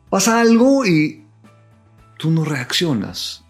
pasa 0.09 0.41
algo 0.41 0.85
y 0.85 1.23
tú 2.17 2.29
no 2.29 2.43
reaccionas. 2.43 3.43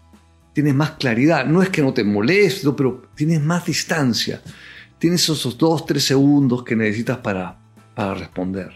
Tienes 0.52 0.74
más 0.74 0.92
claridad. 0.92 1.46
No 1.46 1.62
es 1.62 1.70
que 1.70 1.82
no 1.82 1.92
te 1.92 2.04
moleste, 2.04 2.70
pero 2.76 3.02
tienes 3.14 3.42
más 3.42 3.64
distancia. 3.64 4.40
Tienes 4.98 5.22
esos 5.22 5.56
dos, 5.58 5.86
tres 5.86 6.04
segundos 6.04 6.62
que 6.62 6.76
necesitas 6.76 7.18
para, 7.18 7.58
para 7.94 8.14
responder. 8.14 8.70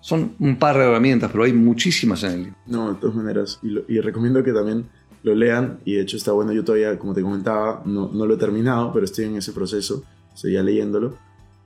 Son 0.00 0.34
un 0.38 0.56
par 0.56 0.76
de 0.76 0.84
herramientas, 0.84 1.30
pero 1.30 1.44
hay 1.44 1.52
muchísimas 1.52 2.22
en 2.24 2.30
el 2.32 2.42
libro. 2.44 2.56
No, 2.66 2.92
de 2.92 3.00
todas 3.00 3.16
maneras. 3.16 3.60
Y, 3.62 4.00
recomiendo 4.00 4.42
que 4.42 4.52
también 4.52 4.86
lo 5.22 5.34
lean. 5.34 5.78
Y 5.84 5.94
de 5.94 6.02
hecho 6.02 6.16
está 6.16 6.32
bueno. 6.32 6.52
Yo 6.52 6.64
todavía, 6.64 6.98
como 6.98 7.14
te 7.14 7.22
comentaba, 7.22 7.82
no, 7.84 8.10
no 8.12 8.26
lo 8.26 8.34
he 8.34 8.38
terminado, 8.38 8.92
pero 8.92 9.04
estoy 9.04 9.26
en 9.26 9.36
ese 9.36 9.52
proceso. 9.52 10.04
Ya 10.42 10.62
leyéndolo 10.62 11.16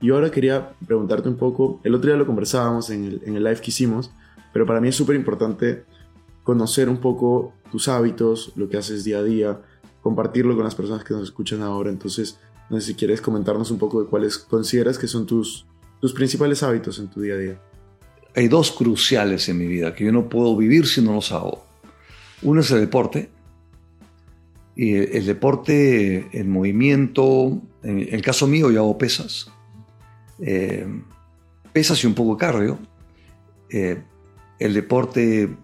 y 0.01 0.11
ahora 0.11 0.29
quería 0.29 0.73
preguntarte 0.85 1.27
un 1.27 1.37
poco, 1.37 1.79
el 1.83 1.95
otro 1.95 2.09
día 2.09 2.17
lo 2.17 2.25
conversábamos 2.25 2.89
en 2.89 3.05
el, 3.05 3.21
en 3.25 3.35
el 3.35 3.43
live 3.43 3.59
que 3.61 3.71
hicimos, 3.71 4.11
pero 4.53 4.65
para 4.65 4.79
mí 4.79 4.89
es 4.89 4.95
súper 4.95 5.15
importante 5.15 5.85
conocer 6.47 6.87
un 6.87 7.01
poco 7.01 7.53
tus 7.69 7.89
hábitos, 7.89 8.53
lo 8.55 8.69
que 8.69 8.77
haces 8.77 9.03
día 9.03 9.17
a 9.17 9.23
día, 9.23 9.61
compartirlo 10.01 10.55
con 10.55 10.63
las 10.63 10.75
personas 10.75 11.03
que 11.03 11.13
nos 11.13 11.23
escuchan 11.23 11.61
ahora. 11.61 11.89
Entonces, 11.89 12.39
no 12.69 12.79
sé 12.79 12.87
si 12.87 12.95
quieres 12.95 13.19
comentarnos 13.19 13.69
un 13.69 13.77
poco 13.77 14.01
de 14.01 14.07
cuáles 14.07 14.37
consideras 14.37 14.97
que 14.97 15.09
son 15.09 15.25
tus, 15.25 15.65
tus 15.99 16.13
principales 16.13 16.63
hábitos 16.63 16.99
en 16.99 17.09
tu 17.09 17.19
día 17.19 17.33
a 17.33 17.37
día. 17.37 17.61
Hay 18.33 18.47
dos 18.47 18.71
cruciales 18.71 19.49
en 19.49 19.57
mi 19.57 19.67
vida 19.67 19.93
que 19.93 20.05
yo 20.05 20.13
no 20.13 20.29
puedo 20.29 20.55
vivir 20.55 20.87
si 20.87 21.01
no 21.01 21.15
los 21.15 21.33
hago. 21.33 21.65
Uno 22.41 22.61
es 22.61 22.71
el 22.71 22.79
deporte. 22.79 23.29
Y 24.73 24.95
el, 24.95 25.25
deporte, 25.25 26.29
el 26.31 26.47
movimiento, 26.47 27.61
en 27.83 28.07
el 28.09 28.21
caso 28.21 28.47
mío 28.47 28.71
yo 28.71 28.79
hago 28.83 28.97
pesas 28.97 29.51
eh, 30.39 30.87
pesas 31.73 32.01
y 32.05 32.07
un 32.07 32.13
poco 32.13 32.35
de 32.35 32.37
cardio. 32.37 32.79
Eh, 33.69 34.01
el 34.59 34.73
deporte 34.73 35.57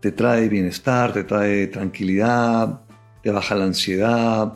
te 0.00 0.12
trae 0.12 0.48
bienestar, 0.48 1.12
te 1.12 1.24
trae 1.24 1.66
tranquilidad, 1.66 2.80
te 3.22 3.30
baja 3.30 3.54
la 3.54 3.64
ansiedad, 3.64 4.54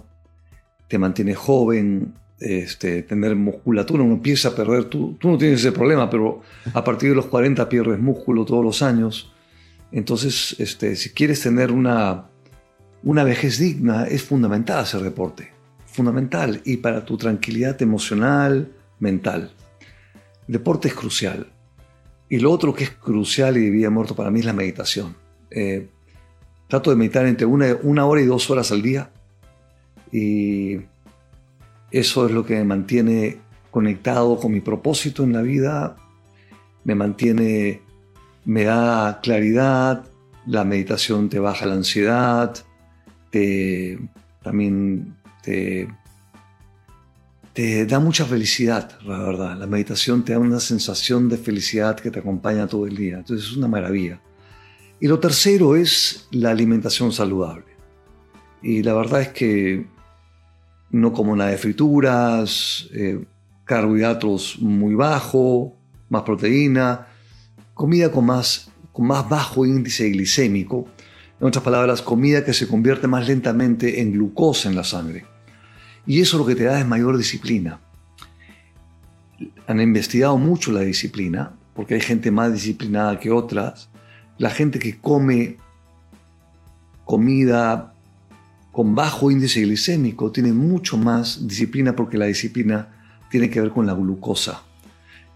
te 0.89 0.99
mantiene 0.99 1.35
joven, 1.35 2.15
este, 2.39 3.03
tener 3.03 3.37
musculatura, 3.37 4.03
uno 4.03 4.15
empieza 4.15 4.49
a 4.49 4.55
perder, 4.55 4.85
tú, 4.85 5.17
no 5.23 5.39
tienes 5.39 5.61
ese 5.61 5.73
problema, 5.73 6.11
pero 6.11 6.43
a 6.75 6.85
partir 6.85 7.11
de 7.11 7.17
los 7.17 7.27
40 7.27 7.69
pierdes 7.69 7.99
músculo 7.99 8.45
todos 8.45 8.65
los 8.65 8.83
años. 8.83 9.33
Entonces, 9.91 10.57
este, 10.59 10.97
si 10.97 11.11
quieres 11.11 11.41
tener 11.41 11.71
una, 11.71 12.27
una 13.03 13.25
vejez 13.25 13.59
digna 13.59 14.05
es 14.05 14.23
fundamental 14.23 14.81
hacer 14.81 15.03
deporte. 15.03 15.53
Fundamental. 15.87 16.63
Y 16.65 16.79
para 16.79 17.05
tu 17.05 17.19
tranquilidad 17.19 17.81
emocional, 17.83 18.73
mental. 18.99 19.53
Deporte 20.49 20.89
es 20.89 20.95
crucial. 20.95 21.49
Y 22.29 22.39
lo 22.39 22.51
otro 22.51 22.75
que 22.75 22.85
es 22.85 22.91
crucial 22.91 23.59
y 23.59 23.61
de 23.61 23.71
vida 23.71 23.91
muerto 23.91 24.17
para 24.17 24.31
mí 24.31 24.41
es 24.41 24.47
la 24.47 24.55
meditación. 24.55 25.22
Eh, 25.55 25.89
trato 26.69 26.91
de 26.91 26.97
meditar 26.97 27.27
entre 27.27 27.47
una, 27.47 27.77
una 27.83 28.07
hora 28.07 28.23
y 28.23 28.27
dos 28.27 28.51
horas 28.51 28.73
al 28.73 28.83
día. 28.83 29.11
Y 30.11 30.81
eso 31.91 32.27
es 32.27 32.33
lo 32.33 32.45
que 32.45 32.55
me 32.55 32.65
mantiene 32.65 33.39
conectado 33.71 34.39
con 34.39 34.53
mi 34.53 34.61
propósito 34.61 35.25
en 35.25 35.33
la 35.33 35.43
vida, 35.43 35.97
me 36.85 36.95
mantiene, 36.95 37.83
me 38.45 38.65
da 38.65 39.21
claridad, 39.23 40.05
la 40.47 40.65
meditación 40.65 41.29
te 41.29 41.39
baja 41.39 41.67
la 41.67 41.75
ansiedad, 41.75 42.55
te, 43.31 43.99
también 44.43 45.17
te, 45.43 45.89
te 47.53 47.87
da 47.87 47.99
mucha 47.99 48.25
felicidad, 48.25 48.99
la 49.03 49.19
verdad. 49.19 49.57
La 49.57 49.67
meditación 49.67 50.25
te 50.25 50.33
da 50.33 50.39
una 50.39 50.61
sensación 50.61 51.29
de 51.29 51.39
felicidad 51.39 51.97
que 51.97 52.11
te 52.11 52.21
acompaña 52.21 52.67
todo 52.67 52.87
el 52.87 52.97
día. 52.97 53.19
Entonces 53.19 53.47
es 53.49 53.57
una 53.57 53.69
maravilla. 53.69 54.21
Y 55.03 55.09
lo 55.09 55.19
tercero 55.19 55.75
es 55.75 56.29
la 56.31 56.53
alimentación 56.53 57.11
saludable. 57.11 57.65
Y 58.63 58.85
la 58.85 58.95
verdad 58.95 59.23
es 59.23 59.29
que 59.31 59.85
no 60.93 61.13
como 61.13 61.35
nada 61.35 61.51
de 61.51 61.59
frituras, 61.59 62.89
eh, 62.93 63.25
carbohidratos 63.65 64.61
muy 64.61 64.95
bajo, 64.95 65.77
más 66.09 66.23
proteína, 66.23 67.09
comida 67.75 68.13
con 68.13 68.27
más, 68.27 68.71
con 68.93 69.09
más 69.09 69.29
bajo 69.29 69.67
índice 69.67 70.09
glicémico, 70.09 70.87
en 71.41 71.49
otras 71.49 71.65
palabras, 71.65 72.01
comida 72.01 72.45
que 72.45 72.53
se 72.53 72.69
convierte 72.69 73.09
más 73.09 73.27
lentamente 73.27 74.03
en 74.03 74.13
glucosa 74.13 74.69
en 74.69 74.77
la 74.77 74.85
sangre. 74.85 75.25
Y 76.07 76.21
eso 76.21 76.39
lo 76.39 76.47
que 76.47 76.55
te 76.55 76.63
da 76.63 76.79
es 76.79 76.87
mayor 76.87 77.19
disciplina. 77.19 77.81
Han 79.67 79.81
investigado 79.81 80.39
mucho 80.39 80.71
la 80.71 80.83
disciplina, 80.83 81.57
porque 81.75 81.95
hay 81.95 82.01
gente 82.01 82.31
más 82.31 82.53
disciplinada 82.53 83.19
que 83.19 83.33
otras. 83.33 83.89
La 84.43 84.51
gente 84.51 84.81
que 84.81 84.99
come 84.99 85.57
comida 87.05 87.95
con 88.73 88.97
bajo 88.97 89.31
índice 89.31 89.61
glicémico 89.61 90.33
tiene 90.33 90.53
mucho 90.53 90.99
más 90.99 91.47
disciplina 91.47 91.95
porque 91.95 92.19
la 92.19 92.27
disciplina 92.27 92.89
tiene 93.31 93.49
que 93.49 93.61
ver 93.61 93.71
con 93.71 93.87
la 93.87 93.95
glucosa. 93.95 94.65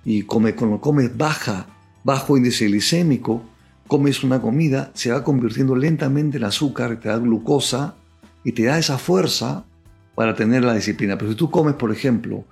Y 0.05 0.23
come, 0.23 0.57
cuando 0.57 0.81
comes 0.81 1.17
baja, 1.17 1.69
bajo 2.03 2.37
índice 2.37 2.65
glicémico, 2.67 3.45
comes 3.87 4.25
una 4.25 4.43
comida, 4.43 4.91
se 4.95 5.13
va 5.13 5.23
convirtiendo 5.23 5.77
lentamente 5.77 6.39
en 6.39 6.43
azúcar, 6.43 6.99
te 6.99 7.09
da 7.09 7.19
glucosa 7.19 7.95
y 8.43 8.51
te 8.51 8.65
da 8.65 8.77
esa 8.77 8.99
fuerza 8.99 9.67
para 10.17 10.35
tener 10.35 10.65
la 10.65 10.75
disciplina. 10.75 11.17
Pero 11.17 11.31
si 11.31 11.37
tú 11.37 11.49
comes, 11.49 11.77
por 11.77 11.93
ejemplo, 11.93 12.45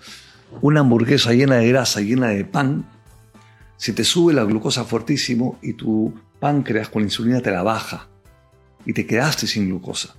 una 0.62 0.78
hamburguesa 0.78 1.32
llena 1.32 1.56
de 1.56 1.66
grasa, 1.66 2.00
llena 2.00 2.28
de 2.28 2.44
pan, 2.44 2.86
se 3.76 3.92
te 3.92 4.04
sube 4.04 4.32
la 4.32 4.44
glucosa 4.44 4.84
fuertísimo 4.84 5.58
y 5.60 5.72
tu 5.72 6.14
páncreas 6.44 6.90
con 6.90 7.00
la 7.00 7.06
insulina 7.06 7.40
te 7.40 7.50
la 7.50 7.62
baja 7.62 8.06
y 8.84 8.92
te 8.92 9.06
quedaste 9.06 9.46
sin 9.46 9.66
glucosa. 9.66 10.14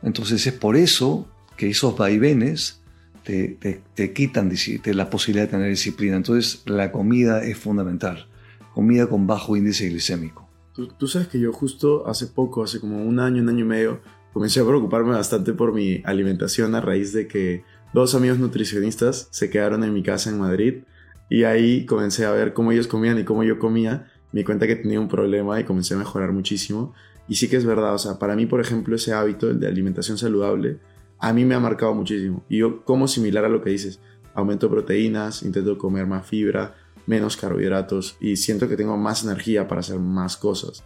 Entonces 0.00 0.46
es 0.46 0.52
por 0.52 0.76
eso 0.76 1.26
que 1.56 1.68
esos 1.68 1.98
vaivenes 1.98 2.80
te, 3.24 4.12
quitan 4.14 4.52
la 4.84 5.10
posibilidad 5.10 5.46
de 5.46 5.50
tener 5.50 5.70
disciplina. 5.70 6.14
Entonces 6.14 6.62
la 6.66 6.92
comida 6.92 7.42
es 7.42 7.58
fundamental. 7.58 8.28
Comida 8.74 9.08
con 9.08 9.26
bajo 9.26 9.56
índice 9.56 9.88
glicémico. 9.88 10.48
Tú, 10.72 11.08
sabes 11.08 11.26
que 11.26 11.40
yo 11.40 11.52
justo 11.52 12.06
hace 12.06 12.28
poco, 12.28 12.62
hace 12.62 12.78
como 12.78 13.04
un 13.04 13.18
año, 13.18 13.42
un 13.42 13.48
año 13.48 13.64
y 13.64 13.68
medio, 13.68 14.00
comencé 14.32 14.60
a 14.60 14.64
preocuparme 14.64 15.14
bastante 15.14 15.52
por 15.52 15.74
mi 15.74 16.00
alimentación 16.04 16.76
a 16.76 16.80
raíz 16.80 17.12
de 17.12 17.26
que 17.26 17.64
dos 17.92 18.14
amigos 18.14 18.38
nutricionistas 18.38 19.26
se 19.32 19.50
quedaron 19.50 19.82
en 19.82 19.94
mi 19.94 20.04
casa 20.04 20.30
en 20.30 20.38
Madrid 20.38 20.84
y 21.28 21.42
ahí 21.42 21.86
comencé 21.86 22.24
a 22.24 22.30
ver 22.30 22.52
cómo 22.52 22.70
ellos 22.70 22.86
comían 22.86 23.18
y 23.18 23.24
cómo 23.24 23.42
yo 23.42 23.58
comía. 23.58 24.12
Me 24.34 24.44
cuenta 24.44 24.66
que 24.66 24.74
tenía 24.74 24.98
un 24.98 25.06
problema 25.06 25.60
y 25.60 25.64
comencé 25.64 25.94
a 25.94 25.96
mejorar 25.96 26.32
muchísimo. 26.32 26.92
Y 27.28 27.36
sí 27.36 27.48
que 27.48 27.54
es 27.54 27.64
verdad, 27.64 27.94
o 27.94 27.98
sea, 27.98 28.18
para 28.18 28.34
mí, 28.34 28.46
por 28.46 28.60
ejemplo, 28.60 28.96
ese 28.96 29.12
hábito, 29.12 29.54
de 29.54 29.68
alimentación 29.68 30.18
saludable, 30.18 30.78
a 31.20 31.32
mí 31.32 31.44
me 31.44 31.54
ha 31.54 31.60
marcado 31.60 31.94
muchísimo. 31.94 32.44
Y 32.48 32.58
yo 32.58 32.84
como 32.84 33.06
similar 33.06 33.44
a 33.44 33.48
lo 33.48 33.62
que 33.62 33.70
dices, 33.70 34.00
aumento 34.34 34.68
proteínas, 34.68 35.44
intento 35.44 35.78
comer 35.78 36.08
más 36.08 36.26
fibra, 36.26 36.74
menos 37.06 37.36
carbohidratos 37.36 38.16
y 38.18 38.34
siento 38.34 38.68
que 38.68 38.76
tengo 38.76 38.96
más 38.96 39.22
energía 39.22 39.68
para 39.68 39.82
hacer 39.82 40.00
más 40.00 40.36
cosas. 40.36 40.82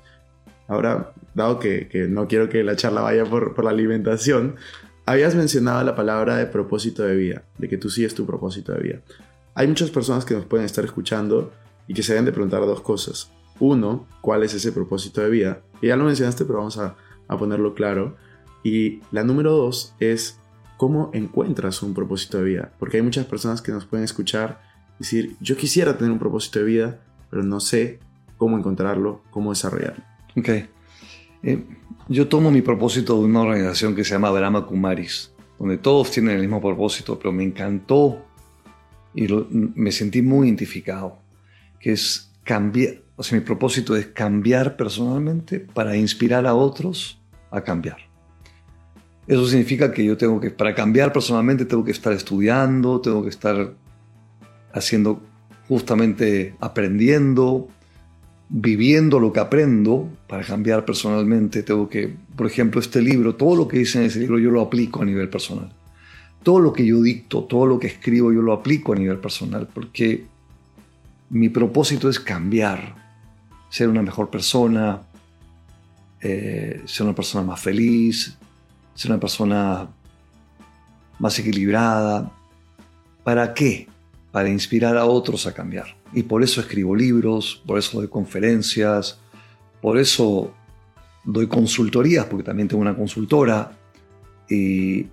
Ahora, 0.66 1.14
dado 1.34 1.58
que, 1.58 1.88
no 2.10 2.28
quiero 2.28 2.50
que 2.50 2.62
la 2.62 2.76
charla 2.76 3.00
vaya 3.00 3.24
por, 3.24 3.54
por, 3.54 3.64
la 3.64 3.70
alimentación, 3.70 4.56
habías 5.06 5.34
mencionado 5.34 5.82
la 5.84 5.96
palabra 5.96 6.36
de 6.36 6.44
propósito 6.44 7.02
de 7.02 7.16
vida, 7.16 7.44
de 7.56 7.66
que 7.66 7.78
tú 7.78 7.88
sigues 7.88 8.14
tu 8.14 8.26
propósito 8.26 8.74
de 8.74 8.80
vida. 8.80 9.00
Hay 9.54 9.66
muchas 9.66 9.90
personas 9.90 10.26
que 10.26 10.34
nos 10.34 10.44
pueden 10.44 10.66
estar 10.66 10.84
escuchando 10.84 11.50
y 11.86 11.94
que 11.94 12.02
se 12.02 12.12
deben 12.12 12.26
de 12.26 12.32
preguntar 12.32 12.60
dos 12.60 12.82
cosas. 12.82 13.32
Uno, 13.60 14.06
¿cuál 14.20 14.42
es 14.42 14.54
ese 14.54 14.72
propósito 14.72 15.20
de 15.20 15.30
vida? 15.30 15.62
Y 15.80 15.88
ya 15.88 15.96
lo 15.96 16.04
mencionaste, 16.04 16.44
pero 16.44 16.58
vamos 16.58 16.78
a, 16.78 16.96
a 17.26 17.38
ponerlo 17.38 17.74
claro. 17.74 18.16
Y 18.62 19.00
la 19.12 19.24
número 19.24 19.52
dos 19.52 19.94
es 20.00 20.38
cómo 20.76 21.10
encuentras 21.12 21.82
un 21.82 21.94
propósito 21.94 22.38
de 22.38 22.44
vida. 22.44 22.72
Porque 22.78 22.98
hay 22.98 23.02
muchas 23.02 23.26
personas 23.26 23.62
que 23.62 23.72
nos 23.72 23.84
pueden 23.84 24.04
escuchar 24.04 24.60
decir, 24.98 25.36
yo 25.40 25.56
quisiera 25.56 25.96
tener 25.96 26.12
un 26.12 26.18
propósito 26.18 26.58
de 26.58 26.64
vida, 26.64 27.00
pero 27.30 27.42
no 27.42 27.60
sé 27.60 28.00
cómo 28.36 28.56
encontrarlo, 28.58 29.22
cómo 29.30 29.50
desarrollarlo. 29.50 30.02
Ok. 30.36 30.48
Eh, 31.42 31.64
yo 32.08 32.28
tomo 32.28 32.50
mi 32.50 32.62
propósito 32.62 33.18
de 33.18 33.24
una 33.24 33.42
organización 33.42 33.94
que 33.94 34.04
se 34.04 34.12
llama 34.12 34.30
Brahma 34.30 34.66
Kumaris, 34.66 35.32
donde 35.58 35.78
todos 35.78 36.10
tienen 36.10 36.36
el 36.36 36.40
mismo 36.40 36.60
propósito, 36.60 37.18
pero 37.18 37.32
me 37.32 37.44
encantó 37.44 38.24
y 39.14 39.26
me 39.50 39.92
sentí 39.92 40.22
muy 40.22 40.46
identificado, 40.46 41.18
que 41.80 41.92
es 41.92 42.27
mi 43.32 43.40
propósito 43.40 43.96
es 43.96 44.06
cambiar 44.06 44.76
personalmente 44.76 45.60
para 45.60 45.96
inspirar 45.96 46.46
a 46.46 46.54
otros 46.54 47.20
a 47.50 47.60
cambiar. 47.62 47.98
Eso 49.26 49.46
significa 49.46 49.92
que 49.92 50.04
yo 50.04 50.16
tengo 50.16 50.40
que, 50.40 50.50
para 50.50 50.74
cambiar 50.74 51.12
personalmente, 51.12 51.66
tengo 51.66 51.84
que 51.84 51.90
estar 51.90 52.12
estudiando, 52.12 53.00
tengo 53.00 53.22
que 53.22 53.28
estar 53.28 53.74
haciendo 54.72 55.20
justamente 55.68 56.54
aprendiendo, 56.60 57.68
viviendo 58.48 59.20
lo 59.20 59.30
que 59.32 59.40
aprendo 59.40 60.08
para 60.26 60.42
cambiar 60.44 60.86
personalmente. 60.86 61.62
Tengo 61.62 61.90
que, 61.90 62.14
por 62.36 62.46
ejemplo, 62.46 62.80
este 62.80 63.02
libro, 63.02 63.34
todo 63.34 63.54
lo 63.54 63.68
que 63.68 63.78
dice 63.78 63.98
en 63.98 64.06
ese 64.06 64.20
libro 64.20 64.38
yo 64.38 64.50
lo 64.50 64.62
aplico 64.62 65.02
a 65.02 65.04
nivel 65.04 65.28
personal. 65.28 65.70
Todo 66.42 66.60
lo 66.60 66.72
que 66.72 66.86
yo 66.86 67.02
dicto, 67.02 67.44
todo 67.44 67.66
lo 67.66 67.78
que 67.78 67.88
escribo 67.88 68.32
yo 68.32 68.40
lo 68.40 68.54
aplico 68.54 68.94
a 68.94 68.96
nivel 68.96 69.18
personal 69.18 69.68
porque 69.72 70.24
mi 71.30 71.48
propósito 71.48 72.08
es 72.08 72.18
cambiar, 72.18 72.94
ser 73.68 73.88
una 73.88 74.02
mejor 74.02 74.30
persona, 74.30 75.02
eh, 76.20 76.82
ser 76.86 77.06
una 77.06 77.14
persona 77.14 77.44
más 77.44 77.60
feliz, 77.60 78.36
ser 78.94 79.10
una 79.10 79.20
persona 79.20 79.88
más 81.18 81.38
equilibrada. 81.38 82.32
¿Para 83.24 83.52
qué? 83.52 83.88
Para 84.32 84.48
inspirar 84.48 84.96
a 84.96 85.04
otros 85.04 85.46
a 85.46 85.52
cambiar. 85.52 85.96
Y 86.12 86.22
por 86.22 86.42
eso 86.42 86.60
escribo 86.60 86.96
libros, 86.96 87.62
por 87.66 87.78
eso 87.78 87.98
doy 87.98 88.08
conferencias, 88.08 89.18
por 89.82 89.98
eso 89.98 90.54
doy 91.24 91.46
consultorías, 91.46 92.24
porque 92.24 92.44
también 92.44 92.68
tengo 92.68 92.80
una 92.80 92.96
consultora. 92.96 93.72
Y, 94.48 95.06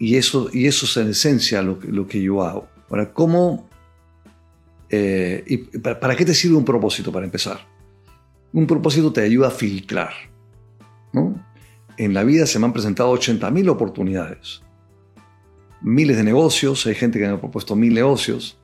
eso, 0.00 0.50
y 0.52 0.66
eso 0.66 0.86
es 0.86 0.96
en 0.96 1.10
esencia 1.10 1.62
lo, 1.62 1.78
lo 1.86 2.08
que 2.08 2.20
yo 2.20 2.42
hago. 2.42 2.66
Ahora, 2.88 3.12
¿cómo 3.12 3.69
eh, 4.90 5.44
y 5.46 5.56
para, 5.78 6.16
qué 6.16 6.24
te 6.24 6.34
sirve 6.34 6.56
un 6.56 6.64
propósito 6.64 7.12
para 7.12 7.24
empezar? 7.24 7.60
Un 8.52 8.66
propósito 8.66 9.12
te 9.12 9.22
ayuda 9.22 9.48
a 9.48 9.52
filtrar. 9.52 10.12
¿no? 11.12 11.34
en 12.00 12.14
la 12.14 12.24
vida 12.24 12.46
se 12.46 12.58
me 12.58 12.64
han 12.64 12.72
presentado 12.72 13.12
80.000 13.12 13.68
oportunidades. 13.68 14.62
Miles 15.82 16.16
de 16.16 16.24
negocios, 16.24 16.86
hay 16.86 16.94
gente 16.94 17.18
que 17.18 17.26
me 17.26 17.34
ha 17.34 17.40
propuesto 17.40 17.76
mil 17.76 17.92
negocios, 17.92 18.58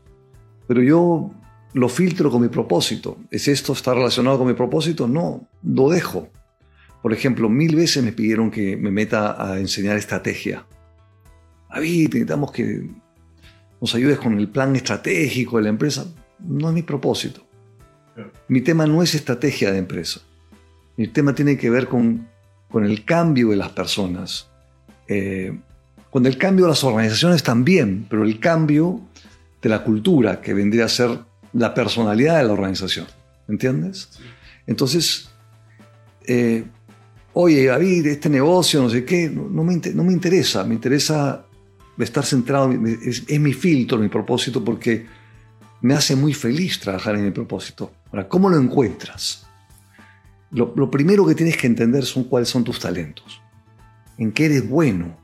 pero 0.67 0.83
yo 0.83 1.31
lo 1.75 1.89
filtro 1.91 2.31
con 2.31 2.41
mi 2.41 2.49
propósito. 2.49 3.19
¿Es 3.31 3.47
esto 3.49 3.75
está 3.75 3.93
relacionado 3.93 4.39
con 4.39 4.47
mi 4.47 4.55
propósito? 4.55 5.07
No, 5.07 5.47
lo 5.63 5.91
dejo. 5.91 6.31
Por 7.03 7.13
ejemplo, 7.13 7.51
mil 7.51 7.77
veces 7.77 8.03
me 8.03 8.13
pidieron 8.13 8.51
que 8.51 8.75
me 8.79 8.91
meta 8.91 9.37
a 9.39 9.59
enseñar 9.59 9.99
estrategia. 9.99 10.67
David, 11.69 12.07
necesitamos 12.07 12.53
que 12.53 12.91
nos 13.87 13.95
ayudes 13.95 14.19
con 14.19 14.39
el 14.39 14.49
plan 14.49 14.77
estratégico 14.77 15.57
de 15.57 15.65
la 15.65 15.69
empresa. 15.71 16.07
No 16.41 16.69
es 16.69 16.75
mi 16.75 16.83
propósito. 16.83 17.47
Mi 18.49 18.61
tema 18.61 18.87
no 18.87 19.03
es 19.03 19.15
estrategia 19.15 19.73
de 19.73 19.79
empresa. 19.79 20.21
Mi 20.97 21.09
tema 21.09 21.35
tiene 21.35 21.57
que 21.57 21.71
ver 21.71 21.89
con 21.89 22.27
con 22.69 22.85
el 22.85 23.05
cambio 23.05 23.49
de 23.49 23.57
las 23.57 23.71
personas, 23.71 24.49
eh, 25.09 25.59
con 26.11 26.27
el 26.27 26.37
cambio 26.37 26.67
de 26.67 26.71
las 26.73 26.85
organizaciones 26.85 27.43
también, 27.43 28.07
pero 28.09 28.25
el 28.25 28.39
cambio 28.41 29.01
de 29.63 29.69
la 29.69 29.83
cultura, 29.83 30.41
que 30.41 30.55
vendría 30.55 30.85
a 30.85 30.89
ser 30.89 31.19
la 31.53 31.73
personalidad 31.73 32.39
de 32.39 32.45
la 32.45 32.53
organización. 32.53 33.07
¿Entiendes? 33.49 34.11
Entonces, 34.67 35.31
eh, 36.27 36.65
oye, 37.33 37.67
David, 37.67 38.07
este 38.09 38.29
negocio, 38.29 38.83
no 38.83 38.91
sé 38.91 39.05
qué, 39.05 39.31
no, 39.31 39.63
me, 39.63 39.77
no 39.95 40.05
me 40.05 40.13
interesa, 40.13 40.65
me 40.65 40.75
interesa 40.75 41.46
estar 42.05 42.25
centrado, 42.25 42.71
es, 42.73 43.29
mi 43.41 43.53
filtro, 43.53 43.99
mi 43.99 44.09
propósito, 44.09 44.63
porque 44.63 45.07
me 45.81 45.95
hace 45.95 46.17
muy 46.17 46.35
feliz 46.35 46.79
trabajar 46.79 47.15
en 47.17 47.25
mi 47.25 47.31
propósito. 47.31 47.93
Ahora, 48.11 48.29
¿cómo 48.29 48.51
lo 48.51 48.59
encuentras? 48.59 49.47
Lo, 50.51 50.91
primero 50.91 51.27
que 51.27 51.35
tienes 51.35 51.57
que 51.57 51.67
entender 51.67 52.05
son 52.05 52.25
cuáles 52.25 52.49
son 52.49 52.65
tus 52.65 52.79
talentos, 52.79 53.41
en 54.17 54.33
qué 54.33 54.47
eres 54.47 54.69
bueno, 54.69 55.17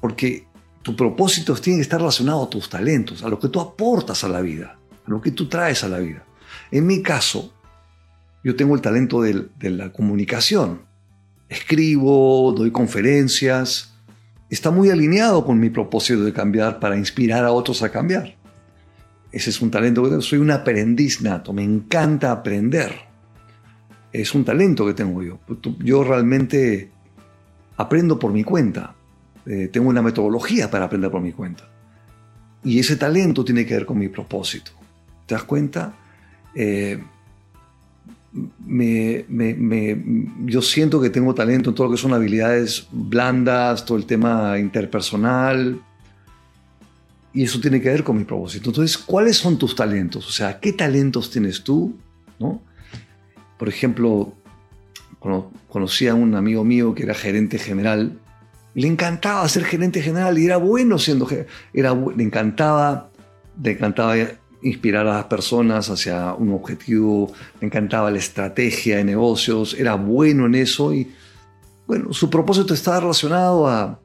porque 0.00 0.46
tu 0.82 0.96
propósito 0.96 1.54
tiene 1.54 1.78
que 1.78 1.82
estar 1.82 2.00
relacionado 2.00 2.44
a 2.44 2.50
tus 2.50 2.68
talentos, 2.68 3.22
a 3.22 3.28
lo 3.28 3.38
que 3.38 3.48
tú 3.48 3.60
aportas 3.60 4.24
a 4.24 4.28
la 4.28 4.40
vida, 4.40 4.78
a 5.06 5.10
lo 5.10 5.20
que 5.20 5.32
tú 5.32 5.48
traes 5.48 5.84
a 5.84 5.88
la 5.88 5.98
vida. 5.98 6.24
En 6.70 6.86
mi 6.86 7.02
caso, 7.02 7.52
yo 8.42 8.56
tengo 8.56 8.74
el 8.74 8.80
talento 8.80 9.20
de 9.20 9.70
la 9.70 9.92
comunicación. 9.92 10.82
Escribo, 11.48 12.52
doy 12.56 12.70
conferencias, 12.70 13.87
está 14.50 14.70
muy 14.70 14.90
alineado 14.90 15.44
con 15.44 15.58
mi 15.60 15.70
propósito 15.70 16.24
de 16.24 16.32
cambiar 16.32 16.80
para 16.80 16.96
inspirar 16.96 17.44
a 17.44 17.52
otros 17.52 17.82
a 17.82 17.90
cambiar. 17.90 18.36
Ese 19.30 19.50
es 19.50 19.60
un 19.60 19.70
talento 19.70 20.02
que 20.02 20.08
tengo. 20.08 20.22
Soy 20.22 20.38
un 20.38 20.50
aprendiz 20.50 21.20
nato, 21.20 21.52
me 21.52 21.62
encanta 21.62 22.32
aprender. 22.32 22.94
Es 24.12 24.34
un 24.34 24.44
talento 24.44 24.86
que 24.86 24.94
tengo 24.94 25.22
yo. 25.22 25.38
Yo 25.80 26.02
realmente 26.02 26.90
aprendo 27.76 28.18
por 28.18 28.32
mi 28.32 28.42
cuenta. 28.42 28.94
Eh, 29.44 29.68
tengo 29.68 29.88
una 29.88 30.02
metodología 30.02 30.70
para 30.70 30.86
aprender 30.86 31.10
por 31.10 31.20
mi 31.20 31.32
cuenta. 31.32 31.64
Y 32.64 32.78
ese 32.78 32.96
talento 32.96 33.44
tiene 33.44 33.66
que 33.66 33.74
ver 33.74 33.86
con 33.86 33.98
mi 33.98 34.08
propósito. 34.08 34.72
¿Te 35.26 35.34
das 35.34 35.44
cuenta? 35.44 35.94
Eh, 36.54 37.02
yo 38.68 40.62
siento 40.62 41.00
que 41.00 41.10
tengo 41.10 41.34
talento 41.34 41.70
en 41.70 41.74
todo 41.74 41.86
lo 41.86 41.92
que 41.94 42.00
son 42.00 42.12
habilidades 42.12 42.86
blandas, 42.90 43.84
todo 43.84 43.96
el 43.96 44.04
tema 44.04 44.58
interpersonal, 44.58 45.80
y 47.32 47.44
eso 47.44 47.60
tiene 47.60 47.80
que 47.80 47.88
ver 47.88 48.04
con 48.04 48.18
mi 48.18 48.24
propósito. 48.24 48.70
Entonces, 48.70 48.98
¿cuáles 48.98 49.36
son 49.36 49.58
tus 49.58 49.74
talentos? 49.74 50.26
O 50.26 50.32
sea, 50.32 50.60
¿qué 50.60 50.72
talentos 50.72 51.30
tienes 51.30 51.62
tú? 51.62 51.96
¿No? 52.38 52.62
Por 53.58 53.68
ejemplo, 53.68 54.34
conocí 55.68 56.06
a 56.08 56.14
un 56.14 56.34
amigo 56.34 56.64
mío 56.64 56.94
que 56.94 57.02
era 57.04 57.14
gerente 57.14 57.58
general, 57.58 58.18
le 58.74 58.86
encantaba 58.86 59.48
ser 59.48 59.64
gerente 59.64 60.02
general 60.02 60.38
y 60.38 60.46
era 60.46 60.56
bueno 60.56 60.98
siendo 60.98 61.28
era 61.72 61.94
le 61.94 62.22
encantaba 62.22 63.10
le 63.60 63.72
encantaba 63.72 64.14
inspirar 64.62 65.06
a 65.06 65.14
las 65.14 65.24
personas 65.26 65.88
hacia 65.90 66.34
un 66.34 66.52
objetivo, 66.52 67.32
le 67.60 67.66
encantaba 67.66 68.10
la 68.10 68.18
estrategia 68.18 68.96
de 68.96 69.04
negocios, 69.04 69.74
era 69.78 69.94
bueno 69.94 70.46
en 70.46 70.54
eso 70.54 70.92
y 70.92 71.12
bueno, 71.86 72.12
su 72.12 72.28
propósito 72.28 72.74
estaba 72.74 73.00
relacionado 73.00 73.66
a 73.66 73.98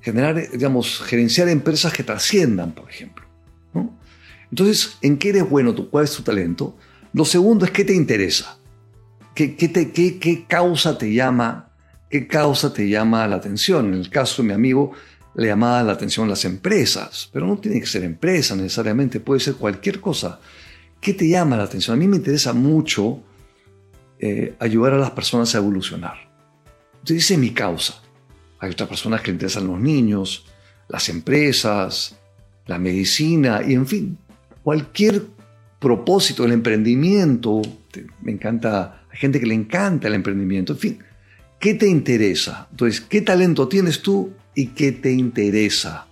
generar, 0.00 0.50
digamos, 0.50 1.00
gerenciar 1.00 1.48
empresas 1.48 1.92
que 1.92 2.04
trasciendan, 2.04 2.72
por 2.72 2.88
ejemplo. 2.88 3.26
Entonces, 4.50 4.96
¿en 5.02 5.18
qué 5.18 5.30
eres 5.30 5.48
bueno? 5.48 5.74
¿Cuál 5.90 6.04
es 6.04 6.12
tu 6.12 6.22
talento? 6.22 6.76
Lo 7.12 7.24
segundo 7.24 7.64
es 7.64 7.70
qué 7.70 7.84
te 7.84 7.94
interesa. 7.94 8.58
¿Qué, 9.34 9.56
qué, 9.56 9.70
qué, 9.92 10.18
qué 10.18 10.44
causa 10.46 10.96
te 10.96 11.12
llama? 11.12 11.70
¿Qué 12.08 12.26
causa 12.26 12.72
te 12.72 12.88
llama 12.88 13.26
la 13.26 13.36
atención? 13.36 13.92
En 13.92 14.00
el 14.00 14.10
caso 14.10 14.42
de 14.42 14.48
mi 14.48 14.54
amigo, 14.54 14.92
le 15.34 15.46
llamaba 15.46 15.82
la 15.82 15.92
atención 15.92 16.28
las 16.28 16.44
empresas, 16.44 17.28
pero 17.32 17.46
no 17.46 17.58
tiene 17.58 17.80
que 17.80 17.86
ser 17.86 18.04
empresa 18.04 18.56
necesariamente, 18.56 19.20
puede 19.20 19.40
ser 19.40 19.54
cualquier 19.54 20.00
cosa. 20.00 20.40
¿Qué 21.00 21.14
te 21.14 21.28
llama 21.28 21.56
la 21.56 21.64
atención? 21.64 21.94
A 21.94 21.98
mí 21.98 22.08
me 22.08 22.16
interesa 22.16 22.52
mucho 22.52 23.22
eh, 24.18 24.54
ayudar 24.58 24.94
a 24.94 24.98
las 24.98 25.12
personas 25.12 25.54
a 25.54 25.58
evolucionar. 25.58 26.16
Entonces, 26.94 27.24
esa 27.24 27.34
es 27.34 27.40
mi 27.40 27.50
causa. 27.50 28.02
Hay 28.58 28.70
otras 28.70 28.88
personas 28.88 29.20
que 29.20 29.28
le 29.28 29.34
interesan 29.34 29.68
los 29.68 29.78
niños, 29.80 30.46
las 30.88 31.08
empresas, 31.08 32.16
la 32.66 32.78
medicina 32.78 33.62
y 33.66 33.74
en 33.74 33.86
fin, 33.86 34.18
cualquier 34.62 35.22
propósito 35.78 36.42
del 36.42 36.52
emprendimiento. 36.52 37.62
Me 38.22 38.32
encanta, 38.32 39.02
hay 39.10 39.18
gente 39.18 39.38
que 39.38 39.46
le 39.46 39.54
encanta 39.54 40.08
el 40.08 40.14
emprendimiento. 40.14 40.72
En 40.72 40.78
fin, 40.78 40.98
¿qué 41.60 41.74
te 41.74 41.86
interesa? 41.86 42.66
Entonces, 42.72 43.00
¿qué 43.00 43.22
talento 43.22 43.68
tienes 43.68 44.02
tú 44.02 44.32
y 44.58 44.66
qué 44.70 44.90
te 44.90 45.12
interesa. 45.12 46.08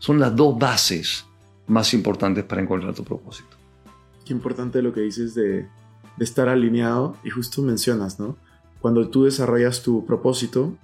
Son 0.00 0.18
las 0.18 0.34
dos 0.34 0.58
bases 0.58 1.26
más 1.68 1.94
importantes 1.94 2.42
para 2.42 2.60
encontrar 2.60 2.92
tu 2.92 3.04
propósito. 3.04 3.56
Qué 4.26 4.32
importante 4.32 4.82
lo 4.82 4.92
que 4.92 5.02
dices 5.02 5.32
de, 5.36 5.68
estar 6.18 6.48
alineado 6.48 7.14
y 7.22 7.30
justo 7.30 7.62
mencionas, 7.62 8.18
¿no? 8.18 8.36
Cuando 8.80 9.08
tú 9.10 9.26
desarrollas 9.26 9.84
tu 9.84 10.04
propósito, 10.04 10.76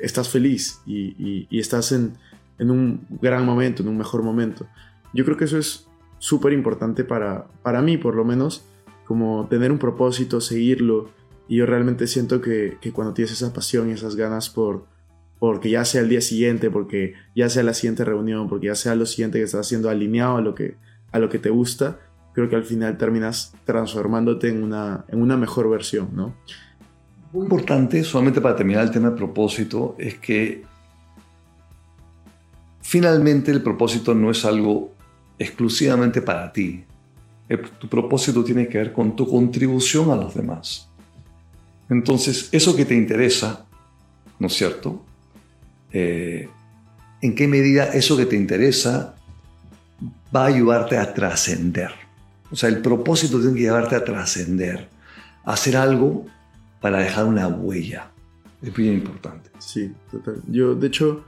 estás 0.00 0.28
feliz 0.30 0.80
y, 0.84 1.46
estás 1.56 1.92
en, 1.92 2.14
en, 2.58 2.72
un 2.72 3.06
gran 3.20 3.46
momento, 3.46 3.84
en 3.84 3.88
un 3.88 3.96
mejor 3.96 4.24
momento. 4.24 4.66
Yo 5.14 5.24
creo 5.24 5.36
que 5.36 5.44
eso 5.44 5.58
es 5.58 5.86
súper 6.18 6.54
importante 6.54 7.04
para, 7.04 7.46
para 7.62 7.82
mí, 7.82 7.98
por 7.98 8.16
lo 8.16 8.24
menos, 8.24 8.64
como 9.04 9.46
tener 9.48 9.70
un 9.70 9.78
propósito, 9.78 10.40
seguirlo. 10.40 11.08
Y 11.46 11.58
yo 11.58 11.66
realmente 11.66 12.08
siento 12.08 12.40
que, 12.40 12.78
que 12.80 12.90
cuando 12.90 13.14
tienes 13.14 13.30
esa 13.30 13.52
pasión 13.52 13.90
y 13.90 13.92
esas 13.92 14.16
ganas 14.16 14.50
por, 14.50 14.90
porque 15.42 15.70
ya 15.70 15.84
sea 15.84 16.02
el 16.02 16.08
día 16.08 16.20
siguiente, 16.20 16.70
porque 16.70 17.14
ya 17.34 17.48
sea 17.48 17.64
la 17.64 17.74
siguiente 17.74 18.04
reunión, 18.04 18.48
porque 18.48 18.66
ya 18.66 18.76
sea 18.76 18.94
lo 18.94 19.06
siguiente 19.06 19.38
que 19.38 19.44
estás 19.44 19.66
haciendo 19.66 19.90
alineado 19.90 20.36
a 20.36 20.40
lo 20.40 20.54
que, 20.54 20.76
a 21.10 21.18
lo 21.18 21.28
que 21.28 21.40
te 21.40 21.50
gusta, 21.50 21.98
creo 22.32 22.48
que 22.48 22.54
al 22.54 22.62
final 22.62 22.96
terminas 22.96 23.52
transformándote 23.64 24.50
en 24.50 24.62
una, 24.62 25.04
en 25.08 25.20
una 25.20 25.36
mejor 25.36 25.68
versión, 25.68 26.10
¿no? 26.14 26.36
Muy 27.32 27.42
importante, 27.42 28.04
solamente 28.04 28.40
para 28.40 28.54
terminar 28.54 28.84
el 28.84 28.92
tema 28.92 29.10
de 29.10 29.16
propósito, 29.16 29.96
es 29.98 30.14
que 30.14 30.62
finalmente 32.80 33.50
el 33.50 33.64
propósito 33.64 34.14
no 34.14 34.30
es 34.30 34.44
algo 34.44 34.92
exclusivamente 35.40 36.22
para 36.22 36.52
ti. 36.52 36.84
Tu 37.80 37.88
propósito 37.88 38.44
tiene 38.44 38.68
que 38.68 38.78
ver 38.78 38.92
con 38.92 39.16
tu 39.16 39.28
contribución 39.28 40.12
a 40.12 40.14
los 40.14 40.36
demás. 40.36 40.88
Entonces, 41.90 42.48
eso 42.52 42.76
que 42.76 42.84
te 42.84 42.94
interesa, 42.94 43.66
¿no 44.38 44.46
es 44.46 44.52
cierto? 44.52 45.04
Eh, 45.92 46.48
en 47.20 47.34
qué 47.34 47.46
medida 47.46 47.84
eso 47.92 48.16
que 48.16 48.26
te 48.26 48.36
interesa 48.36 49.14
va 50.34 50.44
a 50.44 50.46
ayudarte 50.46 50.96
a 50.96 51.14
trascender. 51.14 51.90
O 52.50 52.56
sea, 52.56 52.68
el 52.68 52.78
propósito 52.78 53.38
tiene 53.38 53.54
que 53.54 53.60
llevarte 53.62 53.94
a 53.94 54.04
trascender, 54.04 54.88
a 55.44 55.52
hacer 55.52 55.76
algo 55.76 56.26
para 56.80 56.98
dejar 56.98 57.26
una 57.26 57.48
huella. 57.48 58.10
Es 58.60 58.74
bien 58.74 58.94
importante. 58.94 59.50
Sí, 59.58 59.92
total. 60.10 60.42
Yo, 60.48 60.74
de 60.74 60.86
hecho, 60.86 61.24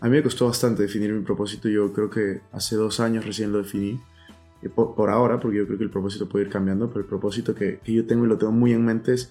a 0.00 0.06
mí 0.06 0.16
me 0.16 0.22
costó 0.22 0.46
bastante 0.46 0.82
definir 0.82 1.12
mi 1.12 1.22
propósito. 1.22 1.68
Yo 1.68 1.92
creo 1.92 2.10
que 2.10 2.40
hace 2.52 2.76
dos 2.76 3.00
años 3.00 3.24
recién 3.24 3.52
lo 3.52 3.58
definí. 3.58 4.00
Por, 4.74 5.10
ahora, 5.10 5.40
porque 5.40 5.58
yo 5.58 5.66
creo 5.66 5.76
que 5.76 5.84
el 5.84 5.90
propósito 5.90 6.28
puede 6.28 6.44
ir 6.44 6.50
cambiando, 6.50 6.88
pero 6.88 7.00
el 7.00 7.06
propósito 7.06 7.52
que, 7.52 7.78
que, 7.78 7.92
yo 7.92 8.06
tengo 8.06 8.24
y 8.24 8.28
lo 8.28 8.38
tengo 8.38 8.52
muy 8.52 8.72
en 8.72 8.84
mente 8.84 9.14
es 9.14 9.30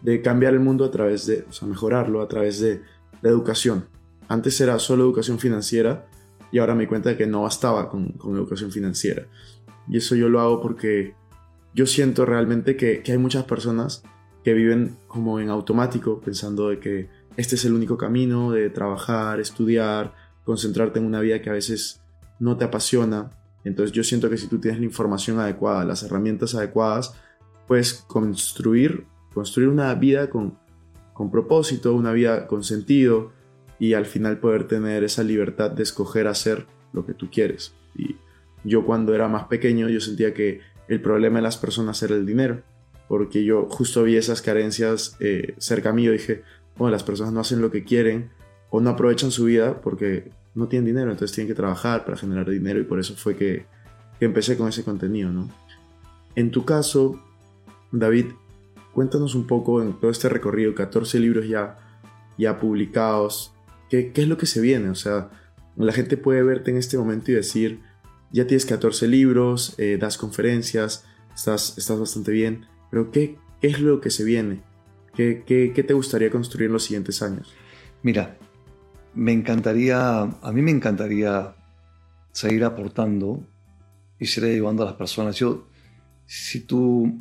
de 0.00 0.20
cambiar 0.20 0.52
el 0.52 0.58
mundo 0.58 0.84
a 0.84 0.90
través 0.90 1.26
de, 1.26 1.44
o 1.48 1.52
sea, 1.52 1.68
mejorarlo 1.68 2.20
a 2.20 2.28
través 2.28 2.60
de 2.60 2.82
la 3.22 3.30
educación. 3.30 3.86
Antes 4.28 4.60
era 4.60 4.78
solo 4.78 5.04
educación 5.04 5.38
financiera 5.38 6.06
y 6.50 6.58
ahora 6.58 6.74
me 6.74 6.82
di 6.82 6.86
cuenta 6.86 7.10
de 7.10 7.16
que 7.16 7.26
no 7.26 7.42
bastaba 7.42 7.88
con, 7.88 8.12
con, 8.12 8.36
educación 8.36 8.70
financiera. 8.70 9.26
Y 9.88 9.96
eso 9.96 10.14
yo 10.14 10.28
lo 10.28 10.40
hago 10.40 10.60
porque 10.60 11.14
yo 11.74 11.86
siento 11.86 12.24
realmente 12.24 12.76
que, 12.76 13.02
que, 13.02 13.12
hay 13.12 13.18
muchas 13.18 13.44
personas 13.44 14.02
que 14.44 14.54
viven 14.54 14.96
como 15.08 15.40
en 15.40 15.50
automático, 15.50 16.20
pensando 16.20 16.68
de 16.68 16.78
que 16.78 17.08
este 17.36 17.56
es 17.56 17.64
el 17.64 17.74
único 17.74 17.96
camino 17.96 18.52
de 18.52 18.70
trabajar, 18.70 19.40
estudiar, 19.40 20.14
concentrarte 20.44 21.00
en 21.00 21.06
una 21.06 21.20
vida 21.20 21.42
que 21.42 21.50
a 21.50 21.54
veces 21.54 22.02
no 22.38 22.56
te 22.56 22.64
apasiona. 22.64 23.30
Entonces 23.64 23.92
yo 23.92 24.04
siento 24.04 24.30
que 24.30 24.36
si 24.36 24.46
tú 24.46 24.60
tienes 24.60 24.78
la 24.78 24.86
información 24.86 25.40
adecuada, 25.40 25.84
las 25.84 26.02
herramientas 26.02 26.54
adecuadas, 26.54 27.14
puedes 27.66 27.94
construir, 28.06 29.06
construir 29.32 29.68
una 29.68 29.92
vida 29.94 30.30
con, 30.30 30.58
con 31.12 31.30
propósito, 31.30 31.94
una 31.94 32.12
vida 32.12 32.46
con 32.46 32.62
sentido, 32.62 33.32
y 33.78 33.94
al 33.94 34.06
final 34.06 34.38
poder 34.38 34.66
tener 34.66 35.04
esa 35.04 35.22
libertad 35.22 35.70
de 35.70 35.82
escoger 35.82 36.26
hacer 36.26 36.66
lo 36.92 37.04
que 37.04 37.14
tú 37.14 37.28
quieres. 37.30 37.74
Y 37.96 38.16
yo 38.64 38.84
cuando 38.84 39.14
era 39.14 39.28
más 39.28 39.44
pequeño 39.44 39.88
yo 39.88 40.00
sentía 40.00 40.32
que 40.32 40.60
el 40.88 41.00
problema 41.00 41.36
de 41.38 41.42
las 41.42 41.56
personas 41.56 42.02
era 42.02 42.14
el 42.14 42.26
dinero, 42.26 42.62
porque 43.08 43.44
yo 43.44 43.66
justo 43.68 44.02
vi 44.04 44.16
esas 44.16 44.42
carencias 44.42 45.16
eh, 45.20 45.54
cerca 45.58 45.92
mío 45.92 46.12
y 46.12 46.18
dije, 46.18 46.42
bueno, 46.76 46.92
las 46.92 47.04
personas 47.04 47.32
no 47.32 47.40
hacen 47.40 47.60
lo 47.60 47.70
que 47.70 47.84
quieren 47.84 48.30
o 48.70 48.80
no 48.80 48.90
aprovechan 48.90 49.30
su 49.30 49.44
vida 49.44 49.80
porque 49.80 50.30
no 50.54 50.68
tienen 50.68 50.86
dinero, 50.86 51.10
entonces 51.10 51.34
tienen 51.34 51.48
que 51.48 51.56
trabajar 51.56 52.04
para 52.04 52.16
generar 52.16 52.48
dinero 52.48 52.80
y 52.80 52.84
por 52.84 53.00
eso 53.00 53.14
fue 53.16 53.36
que, 53.36 53.66
que 54.18 54.24
empecé 54.24 54.56
con 54.56 54.68
ese 54.68 54.84
contenido, 54.84 55.30
¿no? 55.30 55.48
En 56.36 56.50
tu 56.50 56.64
caso, 56.64 57.20
David, 57.92 58.26
cuéntanos 58.92 59.34
un 59.34 59.46
poco 59.46 59.82
en 59.82 59.92
todo 59.94 60.10
este 60.10 60.28
recorrido, 60.28 60.74
14 60.74 61.18
libros 61.20 61.48
ya, 61.48 61.78
ya 62.36 62.58
publicados, 62.58 63.53
¿Qué, 63.88 64.12
es 64.14 64.28
lo 64.28 64.38
que 64.38 64.46
se 64.46 64.60
viene? 64.60 64.90
O 64.90 64.94
sea, 64.94 65.30
la 65.76 65.92
gente 65.92 66.16
puede 66.16 66.42
verte 66.42 66.70
en 66.70 66.76
este 66.76 66.98
momento 66.98 67.30
y 67.30 67.34
decir, 67.34 67.80
ya 68.32 68.46
tienes 68.46 68.66
14 68.66 69.06
libros, 69.08 69.74
eh, 69.78 69.98
das 70.00 70.16
conferencias, 70.18 71.04
estás, 71.34 71.78
estás 71.78 71.98
bastante 71.98 72.32
bien, 72.32 72.66
pero 72.90 73.10
¿qué, 73.10 73.38
es 73.62 73.80
lo 73.80 74.00
que 74.00 74.10
se 74.10 74.24
viene? 74.24 74.62
¿Qué, 75.14 75.42
qué, 75.46 75.82
te 75.82 75.94
gustaría 75.94 76.30
construir 76.30 76.66
en 76.66 76.74
los 76.74 76.84
siguientes 76.84 77.22
años? 77.22 77.54
Mira, 78.02 78.36
me 79.14 79.32
encantaría, 79.32 80.20
a 80.20 80.52
mí 80.52 80.60
me 80.60 80.70
encantaría 80.70 81.54
seguir 82.32 82.64
aportando 82.64 83.46
y 84.18 84.26
seguir 84.26 84.56
ayudando 84.56 84.82
a 84.82 84.86
las 84.86 84.94
personas. 84.96 85.36
Yo, 85.36 85.68
si 86.26 86.60
tú, 86.60 87.20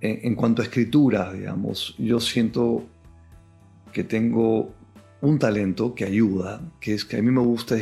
en, 0.00 0.34
cuanto 0.34 0.62
a 0.62 0.64
escritura, 0.64 1.32
digamos, 1.32 1.94
yo 1.98 2.20
siento 2.20 2.84
que 3.92 4.04
tengo 4.04 4.74
un 5.20 5.38
talento 5.38 5.94
que 5.94 6.04
ayuda, 6.04 6.60
que 6.80 6.94
es 6.94 7.04
que 7.04 7.16
a 7.16 7.22
mí 7.22 7.30
me 7.30 7.40
gusta 7.40 7.76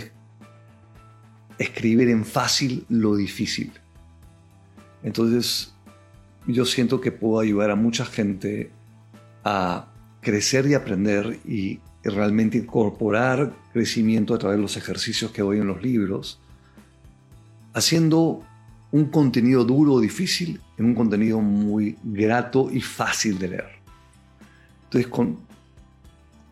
escribir 1.59 2.09
en 2.09 2.25
fácil 2.25 2.85
lo 2.89 3.17
difícil. 3.17 3.73
Entonces, 5.03 5.73
yo 6.47 6.65
siento 6.65 7.01
que 7.01 7.13
puedo 7.13 7.41
ayudar 7.41 7.71
a 7.71 7.77
mucha 7.77 8.05
gente 8.05 8.71
a 9.45 9.87
crecer 10.21 10.67
y 10.67 10.75
aprender 10.75 11.39
y 11.45 11.81
realmente 12.03 12.59
incorporar 12.59 13.55
crecimiento 13.73 14.35
a 14.35 14.39
través 14.39 14.59
de 14.59 14.63
los 14.63 14.77
ejercicios 14.77 15.31
que 15.31 15.43
doy 15.43 15.59
en 15.59 15.67
los 15.67 15.83
libros, 15.83 16.41
haciendo 17.75 18.43
un 18.91 19.07
contenido 19.07 19.65
duro 19.65 19.95
o 19.95 20.01
difícil 20.01 20.61
en 20.79 20.87
un 20.87 20.95
contenido 20.95 21.41
muy 21.41 21.97
grato 22.03 22.71
y 22.73 22.81
fácil 22.81 23.39
de 23.39 23.49
leer. 23.49 23.71
Entonces, 24.85 25.09
con, 25.09 25.48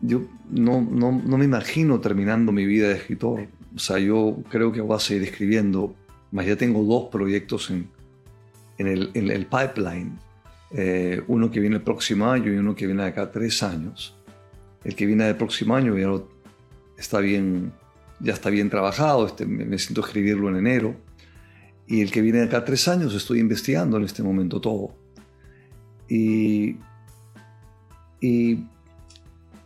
yo 0.01 0.21
no, 0.49 0.81
no, 0.81 1.11
no, 1.11 1.37
me 1.37 1.45
imagino 1.45 1.99
terminando 1.99 2.51
mi 2.51 2.65
vida 2.65 2.89
de 2.89 2.95
escritor. 2.95 3.47
O 3.75 3.79
sea, 3.79 3.99
yo 3.99 4.37
creo 4.49 4.71
que 4.71 4.81
voy 4.81 4.95
a 4.95 4.99
seguir 4.99 5.23
escribiendo, 5.23 5.95
más 6.31 6.45
ya 6.45 6.55
tengo 6.55 6.83
dos 6.83 7.09
proyectos 7.11 7.69
en, 7.69 7.89
en, 8.77 8.87
el, 8.87 9.11
en 9.13 9.31
el, 9.31 9.45
pipeline. 9.45 10.17
Eh, 10.71 11.21
uno 11.27 11.49
que 11.49 11.59
viene 11.59 11.77
el 11.77 11.81
próximo 11.81 12.29
año 12.29 12.51
y 12.51 12.57
uno 12.57 12.75
que 12.75 12.85
viene 12.85 13.03
de 13.03 13.09
acá 13.09 13.31
tres 13.31 13.63
años. 13.63 14.15
El 14.83 14.95
que 14.95 15.05
viene 15.05 15.25
del 15.25 15.35
próximo 15.35 15.75
año 15.75 15.97
ya 15.97 16.23
está 16.97 17.19
bien, 17.19 17.71
ya 18.19 18.33
está 18.33 18.49
bien 18.49 18.69
trabajado, 18.69 19.25
este, 19.25 19.45
me, 19.45 19.77
siento 19.79 20.01
escribirlo 20.01 20.49
en 20.49 20.57
enero. 20.57 20.95
Y 21.87 22.01
el 22.01 22.11
que 22.11 22.21
viene 22.21 22.39
de 22.39 22.45
acá 22.45 22.65
tres 22.65 22.87
años 22.87 23.15
estoy 23.15 23.39
investigando 23.39 23.97
en 23.97 24.03
este 24.03 24.21
momento 24.21 24.61
todo. 24.61 24.93
Y, 26.09 26.77
y 28.21 28.65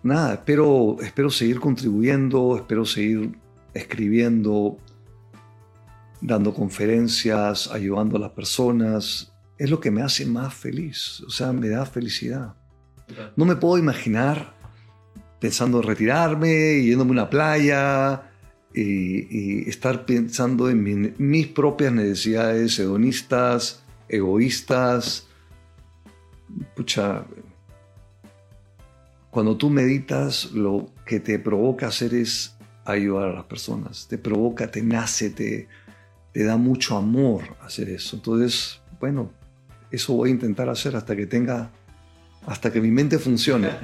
nada, 0.03 0.33
espero, 0.33 0.97
espero 1.01 1.29
seguir 1.29 1.59
contribuyendo, 1.59 2.57
espero 2.57 2.85
seguir 2.85 3.37
escribiendo, 3.73 4.77
dando 6.21 6.53
conferencias, 6.53 7.69
ayudando 7.71 8.17
a 8.17 8.21
las 8.21 8.31
personas. 8.31 9.33
Es 9.57 9.69
lo 9.69 9.79
que 9.79 9.91
me 9.91 10.01
hace 10.01 10.25
más 10.25 10.53
feliz, 10.53 11.21
o 11.21 11.29
sea, 11.29 11.53
me 11.53 11.69
da 11.69 11.85
felicidad. 11.85 12.55
No 13.35 13.45
me 13.45 13.55
puedo 13.55 13.77
imaginar 13.77 14.55
pensando 15.39 15.79
en 15.79 15.87
retirarme, 15.87 16.81
yéndome 16.83 17.11
a 17.11 17.13
una 17.13 17.29
playa 17.29 18.31
y, 18.73 19.67
estar 19.69 20.05
pensando 20.05 20.69
en 20.69 21.15
mis 21.17 21.47
propias 21.47 21.91
necesidades 21.91 22.77
hedonistas, 22.79 23.83
egoístas. 24.07 25.27
Pucha, 26.75 27.25
cuando 29.31 29.55
tú 29.55 29.69
meditas, 29.69 30.51
lo 30.51 30.91
que 31.05 31.21
te 31.21 31.39
provoca 31.39 31.87
hacer 31.87 32.13
es 32.13 32.57
ayudar 32.83 33.29
a 33.29 33.33
las 33.33 33.45
personas. 33.45 34.05
Te 34.09 34.17
provoca, 34.17 34.69
te 34.69 34.83
nace, 34.83 35.29
te, 35.29 35.69
te 36.33 36.43
da 36.43 36.57
mucho 36.57 36.97
amor 36.97 37.43
hacer 37.61 37.89
eso. 37.89 38.17
Entonces, 38.17 38.81
bueno, 38.99 39.31
eso 39.89 40.13
voy 40.13 40.29
a 40.29 40.33
intentar 40.33 40.67
hacer 40.67 40.97
hasta 40.97 41.15
que 41.15 41.27
tenga, 41.27 41.71
hasta 42.45 42.73
que 42.73 42.81
mi 42.81 42.91
mente 42.91 43.17
funcione. 43.17 43.69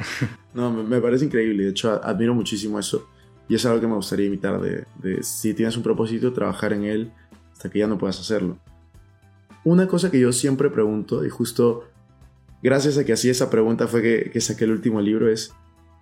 No, 0.54 0.72
me 0.72 1.00
parece 1.00 1.26
increíble. 1.26 1.66
De 1.66 1.70
hecho, 1.70 2.04
admiro 2.04 2.34
muchísimo 2.34 2.80
eso. 2.80 3.08
Y 3.48 3.54
es 3.54 3.66
algo 3.68 3.80
que 3.80 3.86
me 3.86 3.94
gustaría 3.94 4.26
imitar 4.26 4.60
de, 4.60 4.86
de 4.96 5.22
si 5.22 5.54
tienes 5.54 5.78
un 5.78 5.84
propósito, 5.84 6.34
trabajar 6.34 6.74
en 6.74 6.84
él 6.84 7.12
hasta 7.54 7.70
que 7.70 7.78
ya 7.78 7.86
no 7.86 8.00
puedas 8.00 8.20
hacerlo. 8.20 8.58
Una 9.64 9.88
cosa 9.88 10.10
que 10.10 10.20
yo 10.20 10.32
siempre 10.34 10.72
pregunto, 10.72 11.24
y 11.24 11.30
justo 11.30 11.84
gracias 12.62 12.98
a 12.98 13.06
que 13.06 13.14
hacía 13.14 13.32
esa 13.32 13.50
pregunta 13.50 13.88
fue 13.88 14.02
que, 14.02 14.30
que 14.32 14.42
saqué 14.42 14.66
el 14.66 14.72
último 14.72 15.02
libro, 15.02 15.30
es 15.30 15.54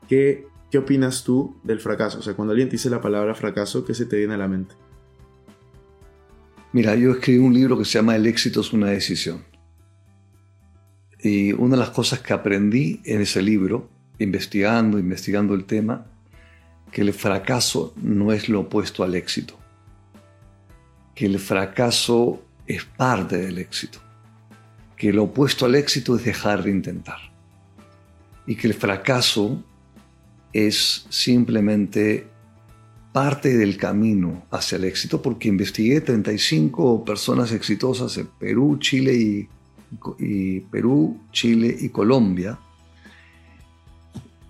¿qué, 0.07 0.47
¿qué 0.71 0.77
opinas 0.77 1.23
tú 1.23 1.55
del 1.63 1.79
fracaso? 1.79 2.19
O 2.19 2.21
sea, 2.21 2.33
cuando 2.33 2.51
alguien 2.51 2.69
te 2.69 2.73
dice 2.73 2.89
la 2.89 3.01
palabra 3.01 3.35
fracaso, 3.35 3.85
¿qué 3.85 3.93
se 3.93 4.05
te 4.05 4.17
viene 4.17 4.33
a 4.33 4.37
la 4.37 4.47
mente? 4.47 4.75
Mira, 6.71 6.95
yo 6.95 7.11
escribí 7.11 7.39
un 7.39 7.53
libro 7.53 7.77
que 7.77 7.85
se 7.85 7.93
llama 7.93 8.15
El 8.15 8.27
éxito 8.27 8.61
es 8.61 8.73
una 8.73 8.87
decisión. 8.87 9.43
Y 11.19 11.53
una 11.53 11.75
de 11.75 11.81
las 11.81 11.91
cosas 11.91 12.19
que 12.19 12.33
aprendí 12.33 13.01
en 13.05 13.21
ese 13.21 13.41
libro, 13.41 13.89
investigando, 14.19 14.99
investigando 14.99 15.55
el 15.55 15.65
tema, 15.65 16.05
que 16.91 17.01
el 17.01 17.13
fracaso 17.13 17.93
no 18.01 18.31
es 18.31 18.49
lo 18.49 18.61
opuesto 18.61 19.03
al 19.03 19.15
éxito. 19.15 19.57
Que 21.15 21.25
el 21.25 21.39
fracaso 21.39 22.43
es 22.67 22.83
parte 22.83 23.37
del 23.37 23.57
éxito 23.57 24.04
que 24.97 25.11
lo 25.11 25.23
opuesto 25.23 25.65
al 25.65 25.75
éxito 25.75 26.15
es 26.15 26.23
dejar 26.23 26.63
de 26.63 26.71
intentar. 26.71 27.19
Y 28.47 28.55
que 28.55 28.67
el 28.67 28.73
fracaso 28.73 29.63
es 30.53 31.05
simplemente 31.09 32.27
parte 33.11 33.57
del 33.57 33.77
camino 33.77 34.45
hacia 34.51 34.77
el 34.77 34.85
éxito 34.85 35.21
porque 35.21 35.47
investigué 35.47 36.01
35 36.01 37.05
personas 37.05 37.51
exitosas 37.51 38.17
en 38.17 38.27
Perú, 38.39 38.77
Chile 38.79 39.47
y, 40.19 40.59
Perú, 40.71 41.19
Chile 41.31 41.75
y 41.79 41.89
Colombia. 41.89 42.59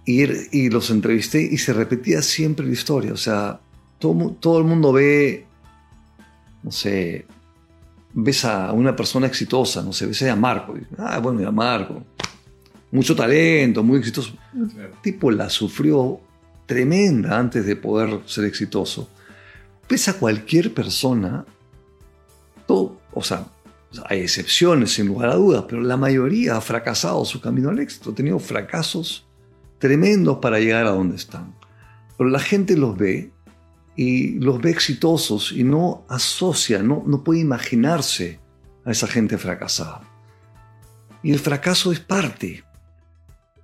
Y, 0.06 0.24
y, 0.52 0.70
los 0.70 0.92
entrevisté 0.92 1.42
y 1.42 1.58
se 1.58 1.74
repetía 1.74 2.22
siempre 2.22 2.66
la 2.66 2.74
historia, 2.74 3.12
o 3.14 3.18
sea, 3.18 3.60
todo, 3.98 4.32
todo 4.40 4.60
el 4.60 4.66
mundo 4.66 4.94
ve, 4.94 5.48
no 6.62 6.72
sé, 6.72 7.26
ves 8.16 8.46
a 8.46 8.72
una 8.72 8.96
persona 8.96 9.28
exitosa, 9.28 9.82
no 9.84 9.92
sé, 9.92 10.08
ves 10.08 10.24
a 10.24 10.36
Marco, 10.36 10.76
y, 10.78 10.88
ah, 10.98 11.20
bueno, 11.20 11.42
ya 11.42 11.52
Marco, 11.52 12.02
mucho 12.92 13.16
talento, 13.16 13.84
muy 13.84 14.00
exitoso. 14.00 14.34
El 14.54 14.92
tipo 15.02 15.30
la 15.30 15.50
sufrió 15.50 16.22
tremenda 16.66 17.38
antes 17.38 17.66
de 17.66 17.76
poder 17.76 18.22
ser 18.26 18.46
exitoso. 18.46 19.10
Ves 19.90 20.08
a 20.08 20.14
cualquier 20.14 20.74
persona, 20.74 21.46
todo, 22.66 23.02
o 23.14 23.22
sea, 23.22 23.46
hay 24.08 24.22
excepciones 24.22 24.94
sin 24.94 25.08
lugar 25.08 25.30
a 25.30 25.36
dudas, 25.36 25.66
pero 25.68 25.82
la 25.82 25.98
mayoría 25.98 26.56
ha 26.56 26.62
fracasado 26.62 27.24
su 27.26 27.42
camino 27.42 27.70
al 27.70 27.80
éxito, 27.80 28.12
ha 28.12 28.16
tenido 28.16 28.40
fracasos 28.40 29.28
tremendos 29.78 30.38
para 30.38 30.60
llegar 30.60 30.86
a 30.88 30.92
donde 30.92 31.18
están. 31.18 31.54
Pero 32.18 32.30
la 32.30 32.40
gente 32.40 32.78
los 32.78 32.98
ve 32.98 33.32
y 33.96 34.40
los 34.40 34.62
ve 34.62 34.72
exitosos 34.72 35.52
y 35.52 35.64
no 35.64 36.06
asocia, 36.10 36.84
no, 36.84 37.04
no 37.06 37.24
puede 37.24 37.40
imaginarse 37.40 38.40
a 38.84 38.92
esa 38.92 39.08
gente 39.08 39.38
fracasada. 39.38 40.02
Y 41.24 41.32
el 41.32 41.40
fracaso 41.40 41.92
es 41.92 42.00
parte. 42.00 42.64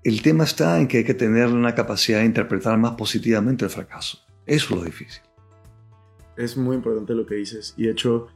El 0.04 0.22
tema 0.22 0.46
está 0.46 0.80
en 0.80 0.88
que 0.88 1.00
hay 1.00 1.04
que 1.04 1.14
tener 1.14 1.48
una 1.48 1.76
capacidad 1.76 2.20
de 2.20 2.26
interpretar 2.26 2.78
más 2.78 2.94
positivamente 2.94 3.66
el 3.66 3.72
fracaso. 3.72 4.20
Eso 4.46 4.74
es 4.74 4.80
lo 4.80 4.84
difícil. 4.84 5.22
Es 6.38 6.58
muy 6.58 6.76
importante 6.76 7.14
lo 7.14 7.26
que 7.26 7.36
dices. 7.36 7.76
Y 7.78 7.84
de 7.84 7.92
hecho, 7.92 8.30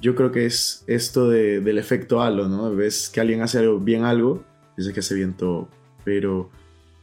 yo 0.00 0.14
creo 0.14 0.30
que 0.30 0.44
es 0.44 0.84
esto 0.86 1.30
del 1.30 1.78
efecto 1.78 2.20
halo, 2.20 2.48
¿no? 2.48 2.74
Ves 2.74 3.08
que 3.08 3.20
alguien 3.20 3.40
hace 3.40 3.66
bien 3.78 4.04
algo, 4.04 4.44
dices 4.76 4.92
que 4.92 5.00
hace 5.00 5.14
bien 5.14 5.32
todo. 5.34 5.68
Pero 6.04 6.50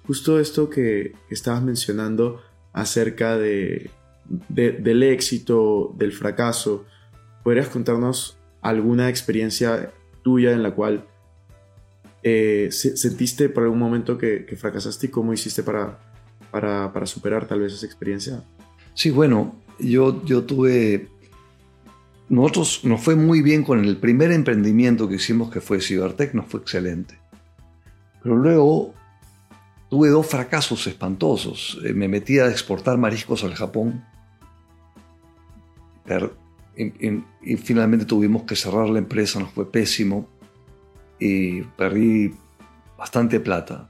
justo 0.06 0.40
esto 0.40 0.70
que 0.70 1.14
estabas 1.30 1.64
mencionando 1.64 2.42
acerca 2.74 3.38
de 3.38 3.90
del 4.28 5.04
éxito, 5.04 5.94
del 5.98 6.12
fracaso, 6.12 6.86
¿podrías 7.44 7.68
contarnos 7.68 8.38
alguna 8.62 9.10
experiencia 9.10 9.92
tuya 10.24 10.52
en 10.52 10.64
la 10.64 10.72
cual 10.72 11.06
eh, 12.24 12.70
sentiste 12.72 13.50
por 13.50 13.64
algún 13.64 13.80
momento 13.80 14.18
que, 14.18 14.48
fracasaste 14.58 15.08
y 15.08 15.10
cómo 15.10 15.34
hiciste 15.34 15.62
para, 15.62 16.00
para, 16.50 17.06
superar 17.06 17.48
tal 17.48 17.60
vez 17.60 17.74
esa 17.74 17.86
experiencia? 17.86 18.44
Sí, 18.94 19.12
bueno, 19.12 19.56
yo, 19.80 20.24
yo 20.26 20.44
tuve... 20.44 21.10
Nosotros 22.28 22.82
nos 22.84 23.02
fue 23.02 23.16
muy 23.16 23.44
bien 23.44 23.64
con 23.64 23.86
el 23.86 23.98
primer 23.98 24.32
emprendimiento 24.32 25.08
que 25.08 25.16
hicimos, 25.16 25.52
que 25.52 25.62
fue 25.62 25.80
Cibertech, 25.80 26.34
nos 26.34 26.48
fue 26.48 26.62
excelente. 26.62 27.20
Pero 28.24 28.36
luego 28.36 28.96
tuve 29.92 30.10
dos 30.10 30.26
fracasos 30.26 30.88
espantosos. 30.88 31.80
Eh, 31.86 31.94
me 31.94 32.08
metí 32.08 32.40
a 32.40 32.50
exportar 32.50 32.98
mariscos 32.98 33.44
al 33.44 33.54
Japón 33.54 34.04
y, 36.78 37.58
finalmente 37.58 38.06
tuvimos 38.06 38.44
que 38.44 38.56
cerrar 38.56 38.90
la 38.90 39.00
empresa, 39.00 39.40
nos 39.40 39.52
fue 39.52 39.72
pésimo 39.72 40.28
y 41.20 41.62
perdí 41.62 42.34
bastante 42.98 43.40
plata. 43.40 43.90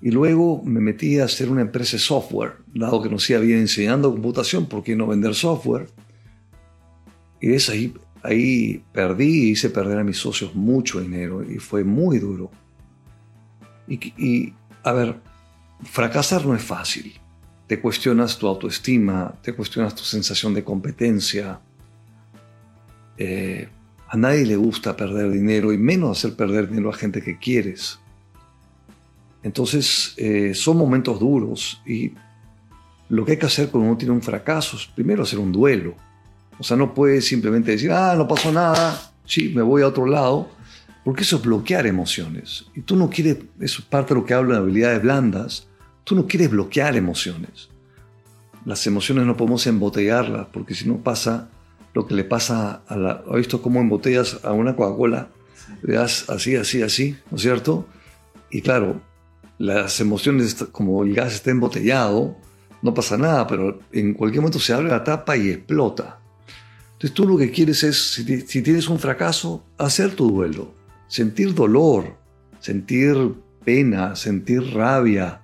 Y 0.00 0.10
luego 0.10 0.62
me 0.62 0.80
metí 0.80 1.18
a 1.18 1.24
hacer 1.24 1.50
una 1.50 1.62
empresa 1.62 1.96
de 1.96 1.98
software, 1.98 2.58
dado 2.72 3.02
que 3.02 3.08
nos 3.08 3.28
iba 3.30 3.40
bien 3.40 3.58
enseñando 3.58 4.12
computación, 4.12 4.66
¿por 4.66 4.84
qué 4.84 4.94
no 4.94 5.08
vender 5.08 5.34
software? 5.34 5.88
Y 7.40 7.52
es 7.52 7.68
ahí, 7.68 7.92
ahí 8.22 8.82
perdí 8.92 9.48
y 9.48 9.50
hice 9.50 9.70
perder 9.70 9.98
a 9.98 10.04
mis 10.04 10.18
socios 10.18 10.54
mucho 10.54 11.00
dinero 11.00 11.42
y 11.42 11.58
fue 11.58 11.82
muy 11.82 12.18
duro. 12.18 12.50
Y, 13.88 14.52
a 14.84 14.92
ver, 14.92 15.16
fracasar 15.82 16.44
no 16.46 16.54
es 16.54 16.62
fácil. 16.62 17.18
Te 17.68 17.80
cuestionas 17.80 18.38
tu 18.38 18.48
autoestima, 18.48 19.34
te 19.42 19.52
cuestionas 19.52 19.94
tu 19.94 20.02
sensación 20.02 20.54
de 20.54 20.64
competencia. 20.64 21.60
Eh, 23.16 23.68
a 24.08 24.16
nadie 24.16 24.44
le 24.46 24.56
gusta 24.56 24.96
perder 24.96 25.30
dinero 25.30 25.72
y 25.72 25.78
menos 25.78 26.18
hacer 26.18 26.34
perder 26.34 26.68
dinero 26.68 26.90
a 26.90 26.94
gente 26.94 27.22
que 27.22 27.38
quieres. 27.38 28.00
Entonces, 29.42 30.14
eh, 30.16 30.54
son 30.54 30.78
momentos 30.78 31.20
duros 31.20 31.80
y 31.86 32.12
lo 33.08 33.24
que 33.24 33.32
hay 33.32 33.38
que 33.38 33.46
hacer 33.46 33.68
cuando 33.68 33.90
uno 33.90 33.98
tiene 33.98 34.14
un 34.14 34.22
fracaso 34.22 34.76
es 34.76 34.86
primero 34.86 35.22
hacer 35.22 35.38
un 35.38 35.52
duelo. 35.52 35.94
O 36.58 36.62
sea, 36.62 36.76
no 36.76 36.92
puedes 36.92 37.26
simplemente 37.26 37.70
decir, 37.70 37.92
ah, 37.92 38.14
no 38.16 38.26
pasó 38.26 38.50
nada, 38.50 39.12
sí, 39.24 39.52
me 39.54 39.62
voy 39.62 39.82
a 39.82 39.88
otro 39.88 40.06
lado, 40.06 40.50
porque 41.04 41.22
eso 41.22 41.36
es 41.36 41.42
bloquear 41.42 41.86
emociones. 41.86 42.66
Y 42.74 42.80
tú 42.80 42.96
no 42.96 43.08
quieres, 43.08 43.38
eso 43.60 43.82
es 43.82 43.86
parte 43.86 44.14
de 44.14 44.20
lo 44.20 44.26
que 44.26 44.34
hablo 44.34 44.52
de 44.52 44.58
habilidades 44.58 45.02
blandas, 45.02 45.68
tú 46.08 46.14
no 46.14 46.26
quieres 46.26 46.50
bloquear 46.50 46.96
emociones. 46.96 47.68
Las 48.64 48.86
emociones 48.86 49.26
no 49.26 49.36
podemos 49.36 49.66
embotellarlas, 49.66 50.46
porque 50.52 50.74
si 50.74 50.88
no 50.88 50.96
pasa 50.98 51.50
lo 51.92 52.06
que 52.06 52.14
le 52.14 52.24
pasa 52.24 52.82
a 52.86 52.96
la... 52.96 53.22
¿Has 53.28 53.36
visto 53.36 53.60
cómo 53.60 53.80
embotellas 53.80 54.40
a 54.42 54.52
una 54.52 54.74
Coca-Cola? 54.74 55.28
Le 55.82 55.94
das 55.94 56.30
así, 56.30 56.56
así, 56.56 56.80
así, 56.80 57.16
¿no 57.30 57.36
es 57.36 57.42
cierto? 57.42 57.86
Y 58.50 58.62
claro, 58.62 59.02
las 59.58 60.00
emociones, 60.00 60.54
como 60.72 61.04
el 61.04 61.14
gas 61.14 61.34
está 61.34 61.50
embotellado, 61.50 62.36
no 62.80 62.94
pasa 62.94 63.18
nada, 63.18 63.46
pero 63.46 63.80
en 63.92 64.14
cualquier 64.14 64.40
momento 64.40 64.60
se 64.60 64.72
abre 64.72 64.88
la 64.88 65.04
tapa 65.04 65.36
y 65.36 65.50
explota. 65.50 66.20
Entonces 66.92 67.12
tú 67.12 67.28
lo 67.28 67.36
que 67.36 67.50
quieres 67.50 67.82
es, 67.82 68.12
si, 68.14 68.62
tienes 68.62 68.88
un 68.88 68.98
fracaso, 68.98 69.62
hacer 69.76 70.14
tu 70.14 70.30
duelo, 70.30 70.74
sentir 71.06 71.54
dolor, 71.54 72.16
sentir 72.60 73.34
pena, 73.62 74.16
sentir 74.16 74.72
rabia. 74.72 75.42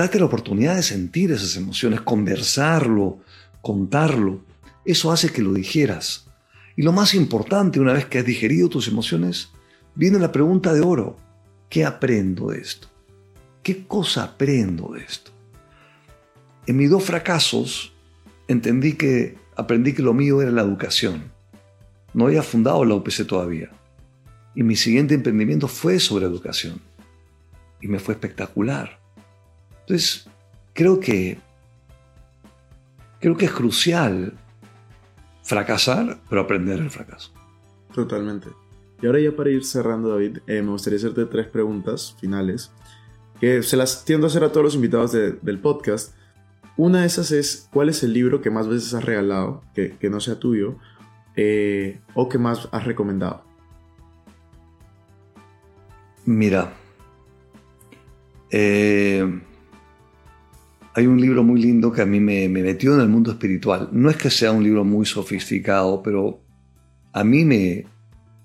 Date 0.00 0.18
la 0.18 0.24
oportunidad 0.24 0.76
de 0.76 0.82
sentir 0.82 1.30
esas 1.30 1.56
emociones, 1.56 2.00
conversarlo, 2.00 3.18
contarlo. 3.60 4.40
Eso 4.82 5.12
hace 5.12 5.30
que 5.30 5.42
lo 5.42 5.52
digieras. 5.52 6.24
Y 6.74 6.80
lo 6.80 6.92
más 6.92 7.12
importante, 7.12 7.80
una 7.80 7.92
vez 7.92 8.06
que 8.06 8.18
has 8.18 8.24
digerido 8.24 8.70
tus 8.70 8.88
emociones, 8.88 9.50
viene 9.94 10.18
la 10.18 10.32
pregunta 10.32 10.72
de 10.72 10.80
oro. 10.80 11.18
¿Qué 11.68 11.84
aprendo 11.84 12.48
de 12.48 12.60
esto? 12.60 12.88
¿Qué 13.62 13.86
cosa 13.86 14.24
aprendo 14.24 14.94
de 14.94 15.02
esto? 15.02 15.32
En 16.66 16.78
mis 16.78 16.88
dos 16.88 17.04
fracasos 17.04 17.92
entendí 18.48 18.94
que 18.94 19.36
aprendí 19.54 19.92
que 19.92 20.00
lo 20.00 20.14
mío 20.14 20.40
era 20.40 20.50
la 20.50 20.62
educación. 20.62 21.30
No 22.14 22.24
había 22.24 22.42
fundado 22.42 22.86
la 22.86 22.94
UPC 22.94 23.26
todavía. 23.26 23.68
Y 24.54 24.62
mi 24.62 24.76
siguiente 24.76 25.12
emprendimiento 25.12 25.68
fue 25.68 26.00
sobre 26.00 26.24
educación. 26.24 26.80
Y 27.82 27.88
me 27.88 27.98
fue 27.98 28.14
espectacular. 28.14 28.99
Entonces, 29.90 30.28
creo 30.72 31.00
que 31.00 31.36
creo 33.18 33.36
que 33.36 33.46
es 33.46 33.50
crucial 33.50 34.34
fracasar, 35.42 36.20
pero 36.28 36.42
aprender 36.42 36.78
el 36.78 36.90
fracaso. 36.90 37.32
Totalmente. 37.92 38.50
Y 39.02 39.06
ahora 39.06 39.18
ya 39.18 39.34
para 39.34 39.50
ir 39.50 39.64
cerrando, 39.64 40.10
David, 40.10 40.38
eh, 40.46 40.62
me 40.62 40.70
gustaría 40.70 40.96
hacerte 40.96 41.26
tres 41.26 41.48
preguntas 41.48 42.14
finales, 42.20 42.70
que 43.40 43.64
se 43.64 43.76
las 43.76 44.04
tiendo 44.04 44.28
a 44.28 44.30
hacer 44.30 44.44
a 44.44 44.52
todos 44.52 44.62
los 44.62 44.74
invitados 44.76 45.10
del 45.10 45.58
podcast, 45.58 46.14
una 46.76 47.00
de 47.00 47.08
esas 47.08 47.32
es, 47.32 47.68
¿cuál 47.72 47.88
es 47.88 48.04
el 48.04 48.12
libro 48.12 48.40
que 48.40 48.50
más 48.50 48.68
veces 48.68 48.94
has 48.94 49.04
regalado, 49.04 49.64
que, 49.74 49.98
no 50.08 50.20
sea 50.20 50.38
tuyo, 50.38 50.76
eh, 51.34 52.00
o 52.14 52.28
que 52.28 52.38
más 52.38 52.68
has 52.70 52.84
recomendado? 52.84 53.42
Mira, 56.26 56.74
eh, 58.52 59.40
hay 61.00 61.06
un 61.06 61.20
libro 61.20 61.42
muy 61.42 61.60
lindo 61.60 61.92
que 61.92 62.02
a 62.02 62.06
mí 62.06 62.20
me, 62.20 62.48
metió 62.48 62.94
en 62.94 63.00
el 63.00 63.08
mundo 63.08 63.30
espiritual. 63.32 63.88
No 63.92 64.10
es 64.10 64.16
que 64.16 64.30
sea 64.30 64.52
un 64.52 64.62
libro 64.62 64.84
muy 64.84 65.06
sofisticado, 65.06 66.02
pero 66.02 66.42
a 67.12 67.24
mí 67.24 67.44
me, 67.44 67.86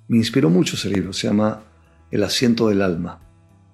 inspiró 0.10 0.50
mucho 0.50 0.76
ese 0.76 0.90
libro. 0.90 1.14
Se 1.14 1.28
llama 1.28 1.64
El 2.12 2.24
asiento 2.24 2.70
del 2.70 2.82
alma, 2.82 3.20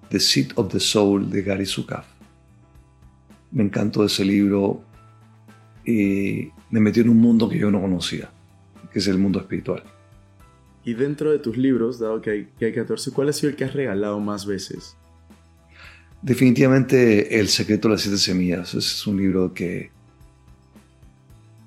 The 0.08 0.20
Seat 0.20 0.52
of 0.56 0.72
the 0.72 0.80
Soul 0.80 1.30
de 1.30 1.42
Gary 1.42 1.66
Zukav 1.66 2.04
me 3.52 3.62
encantó 3.62 4.04
ese 4.04 4.24
libro 4.24 4.82
y 5.84 6.48
me 6.70 6.80
metió 6.80 7.02
en 7.02 7.10
un 7.10 7.18
mundo 7.18 7.48
que 7.48 7.58
yo 7.58 7.70
no 7.70 7.80
conocía, 7.80 8.30
que 8.92 8.98
es 8.98 9.06
el 9.06 9.18
mundo 9.18 9.38
espiritual. 9.38 9.84
Y 10.84 10.94
dentro 10.94 11.30
de 11.30 11.38
tus 11.38 11.56
libros, 11.56 12.00
dado 12.00 12.20
que 12.20 12.30
hay, 12.30 12.48
que 12.58 12.66
hay 12.66 12.72
14, 12.72 13.12
¿cuál 13.12 13.28
ha 13.28 13.32
sido 13.32 13.50
el 13.50 13.56
que 13.56 13.64
has 13.64 13.74
regalado 13.74 14.18
más 14.18 14.46
veces? 14.46 14.96
Definitivamente 16.22 17.38
El 17.40 17.48
secreto 17.48 17.88
de 17.88 17.94
las 17.94 18.02
siete 18.02 18.18
semillas. 18.18 18.74
es 18.74 19.06
un 19.06 19.16
libro 19.16 19.52
que, 19.52 19.90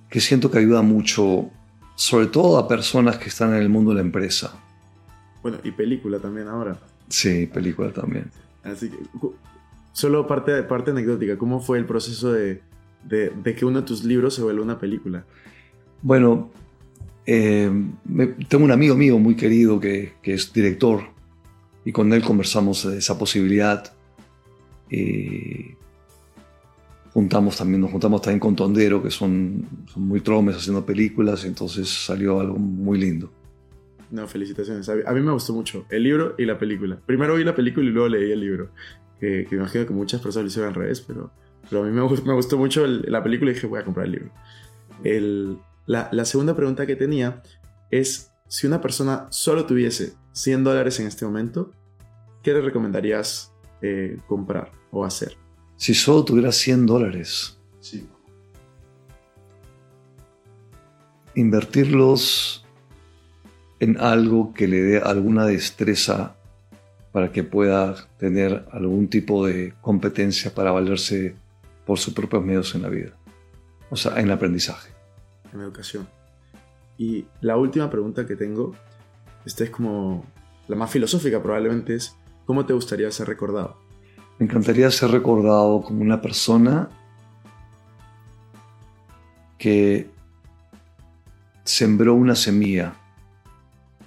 que 0.09 0.19
siento 0.21 0.49
que 0.49 0.59
ayuda 0.59 0.81
mucho, 0.81 1.49
sobre 1.95 2.27
todo 2.27 2.57
a 2.57 2.67
personas 2.67 3.17
que 3.17 3.29
están 3.29 3.53
en 3.53 3.61
el 3.61 3.69
mundo 3.69 3.91
de 3.91 3.95
la 3.95 4.01
empresa. 4.01 4.53
Bueno, 5.41 5.59
y 5.63 5.71
película 5.71 6.19
también 6.19 6.47
ahora. 6.47 6.79
Sí, 7.09 7.47
película 7.47 7.91
también. 7.91 8.31
Así 8.63 8.89
que, 8.89 8.97
Solo 9.95 10.27
parte, 10.27 10.61
parte 10.63 10.91
anecdótica, 10.91 11.37
¿cómo 11.37 11.61
fue 11.61 11.77
el 11.77 11.85
proceso 11.85 12.33
de, 12.33 12.61
que 13.09 13.63
uno 13.63 13.79
de 13.79 13.87
tus 13.87 14.03
libros 14.03 14.35
se 14.35 14.41
vuelva 14.41 14.61
una 14.61 14.77
película? 14.77 15.23
Bueno, 16.01 16.51
eh, 17.25 17.71
tengo 18.49 18.65
un 18.65 18.71
amigo 18.71 18.95
mío 18.95 19.17
muy 19.19 19.37
querido 19.37 19.79
que, 19.79 20.15
es 20.21 20.51
director 20.51 21.01
y 21.85 21.93
con 21.93 22.11
él 22.11 22.23
conversamos 22.23 22.85
de 22.85 22.97
esa 22.97 23.17
posibilidad. 23.17 23.93
Y 24.89 25.75
juntamos 27.13 27.57
también, 27.57 27.81
nos 27.81 27.91
juntamos 27.91 28.21
también 28.21 28.39
con 28.39 28.55
Tondero, 28.55 29.01
que 29.01 29.09
son, 29.09 29.65
son 29.91 30.03
muy 30.03 30.21
tromes 30.21 30.57
haciendo 30.57 30.85
películas, 30.85 31.45
entonces 31.45 31.87
salió 31.89 32.39
algo 32.39 32.57
muy 32.57 32.99
lindo. 32.99 33.31
No, 34.11 34.27
felicitaciones. 34.27 34.87
A 34.89 35.11
mí 35.13 35.21
me 35.21 35.31
gustó 35.31 35.53
mucho 35.53 35.85
el 35.89 36.03
libro 36.03 36.35
y 36.37 36.45
la 36.45 36.59
película. 36.59 36.99
Primero 37.05 37.35
vi 37.35 37.43
la 37.43 37.55
película 37.55 37.85
y 37.85 37.89
luego 37.89 38.09
leí 38.09 38.31
el 38.31 38.39
libro 38.39 38.69
que, 39.19 39.45
que, 39.49 39.55
imagino 39.55 39.85
que 39.85 39.93
muchas 39.93 40.21
personas 40.21 40.43
lo 40.43 40.47
hicieron 40.47 40.69
al 40.69 40.75
revés, 40.75 41.01
pero, 41.01 41.31
pero 41.69 41.83
a 41.83 41.85
mí 41.85 41.91
me, 41.91 42.01
me 42.01 42.33
gustó 42.33 42.57
mucho 42.57 42.85
la 42.85 43.23
película 43.23 43.51
y 43.51 43.53
dije, 43.53 43.67
voy 43.67 43.79
a 43.79 43.85
comprar 43.85 44.05
el 44.05 44.11
libro. 44.11 44.31
El, 45.03 45.57
la, 45.85 46.09
la, 46.11 46.25
segunda 46.25 46.55
pregunta 46.55 46.85
que 46.85 46.95
tenía 46.95 47.41
es, 47.91 48.31
si 48.47 48.67
una 48.67 48.81
persona 48.81 49.27
solo 49.29 49.65
tuviese 49.65 50.13
100 50.33 50.63
dólares 50.63 50.99
en 50.99 51.07
este 51.07 51.25
momento, 51.25 51.71
¿qué 52.43 52.53
le 52.53 52.61
recomendarías 52.61 53.53
eh, 53.81 54.17
comprar 54.27 54.71
o 54.91 55.05
hacer? 55.05 55.37
Si 55.77 55.93
solo 55.93 56.23
tuviera 56.23 56.51
100 56.51 56.85
dólares. 56.85 57.57
Sí. 57.79 58.07
Invertirlos 61.35 62.65
en 63.79 63.99
algo 63.99 64.53
que 64.53 64.67
le 64.67 64.81
dé 64.81 64.97
alguna 64.99 65.45
destreza 65.45 66.35
para 67.11 67.31
que 67.31 67.43
pueda 67.43 68.07
tener 68.17 68.65
algún 68.71 69.07
tipo 69.09 69.45
de 69.45 69.73
competencia 69.81 70.53
para 70.53 70.71
valerse 70.71 71.35
por 71.85 71.97
sus 71.99 72.13
propios 72.13 72.43
medios 72.43 72.75
en 72.75 72.81
la 72.81 72.89
vida. 72.89 73.11
O 73.89 73.95
sea, 73.95 74.19
en 74.19 74.25
el 74.25 74.31
aprendizaje. 74.31 74.91
En 75.53 75.61
educación. 75.61 76.07
Y 76.97 77.25
la 77.41 77.57
última 77.57 77.89
pregunta 77.89 78.25
que 78.25 78.35
tengo, 78.35 78.73
esta 79.45 79.63
es 79.63 79.69
como 79.69 80.25
la 80.67 80.75
más 80.75 80.91
filosófica 80.91 81.41
probablemente, 81.41 81.95
es 81.95 82.15
¿cómo 82.45 82.65
te 82.65 82.73
gustaría 82.73 83.11
ser 83.11 83.27
recordado? 83.27 83.77
Me 84.37 84.45
encantaría 84.45 84.89
ser 84.91 85.11
recordado 85.11 85.81
como 85.81 86.01
una 86.01 86.21
persona 86.21 86.89
que 89.57 90.09
sembró 91.63 92.13
una 92.13 92.35
semilla 92.35 92.95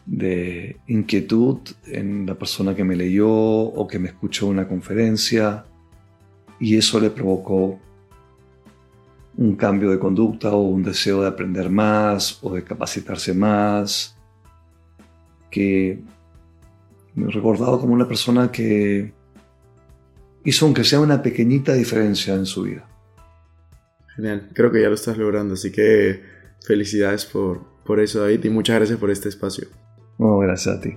de 0.07 0.81
inquietud 0.87 1.59
en 1.87 2.27
la 2.27 2.35
persona 2.35 2.75
que 2.75 2.85
me 2.85 2.97
leyó 2.97 3.29
o 3.29 3.87
que 3.87 3.99
me 3.99 4.09
escuchó 4.09 4.47
una 4.47 4.67
conferencia 4.67 5.65
y 6.61 6.77
eso 6.77 7.01
le 7.01 7.11
provocó 7.11 7.79
un 9.37 9.55
cambio 9.55 9.91
de 9.91 9.99
conducta 9.99 10.51
o 10.51 10.61
un 10.63 10.83
deseo 10.83 11.23
de 11.23 11.29
aprender 11.29 11.71
más 11.71 12.39
o 12.43 12.55
de 12.55 12.65
capacitarse 12.65 13.35
más, 13.35 14.17
que 15.51 16.03
recordado 17.27 17.81
como 17.81 17.95
una 17.95 18.09
persona 18.09 18.51
que 18.51 19.13
hizo 20.45 20.65
aunque 20.65 20.85
sea 20.85 21.01
una 21.01 21.23
pequeñita 21.23 21.75
diferencia 21.75 22.35
en 22.35 22.47
su 22.47 22.63
vida. 22.63 22.89
Genial, 24.17 24.49
creo 24.55 24.73
que 24.73 24.83
ya 24.83 24.89
lo 24.89 24.95
estás 24.95 25.19
logrando, 25.19 25.55
así 25.55 25.71
que 25.71 26.23
felicidades 26.67 27.25
por, 27.25 27.61
por 27.85 28.01
eso 28.01 28.21
David 28.21 28.45
y 28.45 28.51
muchas 28.51 28.77
gracias 28.77 28.99
por 28.99 29.11
este 29.11 29.29
espacio. 29.29 29.69
No, 30.19 30.39
gracias 30.39 30.77
a 30.77 30.81
ti. 30.81 30.97